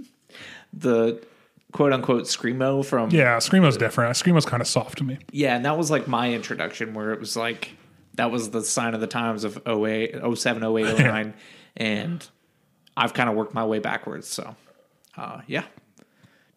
[0.73, 1.21] the
[1.71, 4.15] quote unquote screamo from Yeah, screamo's different.
[4.15, 5.17] Screamo's kind of soft to me.
[5.31, 7.71] Yeah, and that was like my introduction where it was like
[8.15, 11.33] that was the sign of the times of 08, 07, 08, 09.
[11.77, 12.27] and
[12.97, 14.27] I've kind of worked my way backwards.
[14.27, 14.55] So,
[15.15, 15.63] uh, yeah.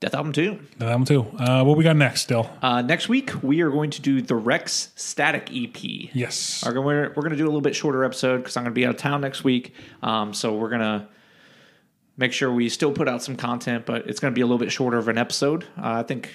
[0.04, 0.58] Dethalbum 2.
[0.78, 1.26] That Album too.
[1.38, 2.20] Uh, what we got next?
[2.22, 6.10] Still, Uh, next week, we are going to do the Wrecks Static EP.
[6.12, 6.62] yes.
[6.66, 8.74] Are gonna- We're, we're going to do a little bit shorter episode because I'm going
[8.74, 9.74] to be out of town next week.
[10.02, 11.06] Um, so we're going to
[12.16, 14.58] make sure we still put out some content, but it's going to be a little
[14.58, 15.64] bit shorter of an episode.
[15.78, 16.30] Uh, I think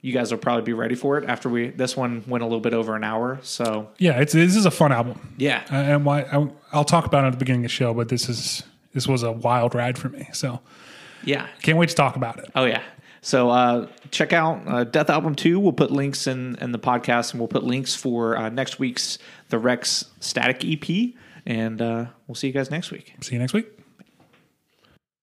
[0.00, 1.68] you guys will probably be ready for it after we.
[1.70, 4.70] This one went a little bit over an hour, so Yeah, it's this is a
[4.70, 5.34] fun album.
[5.38, 7.94] yeah, Uh, and why I, I'll talk about it at the beginning of the show,
[7.94, 8.64] but this is
[8.94, 10.28] this was a wild ride for me.
[10.32, 10.60] So
[11.24, 11.46] yeah.
[11.62, 12.50] can't wait to talk about it.
[12.56, 12.82] Oh yeah.
[13.22, 15.58] So uh, check out uh, Dethalbum Two.
[15.60, 19.18] We'll put links in in the podcast, and we'll put links for uh, next week's
[19.48, 21.14] the Wrecks Static EP.
[21.46, 23.14] And uh, we'll see you guys next week.
[23.20, 23.81] See you next week.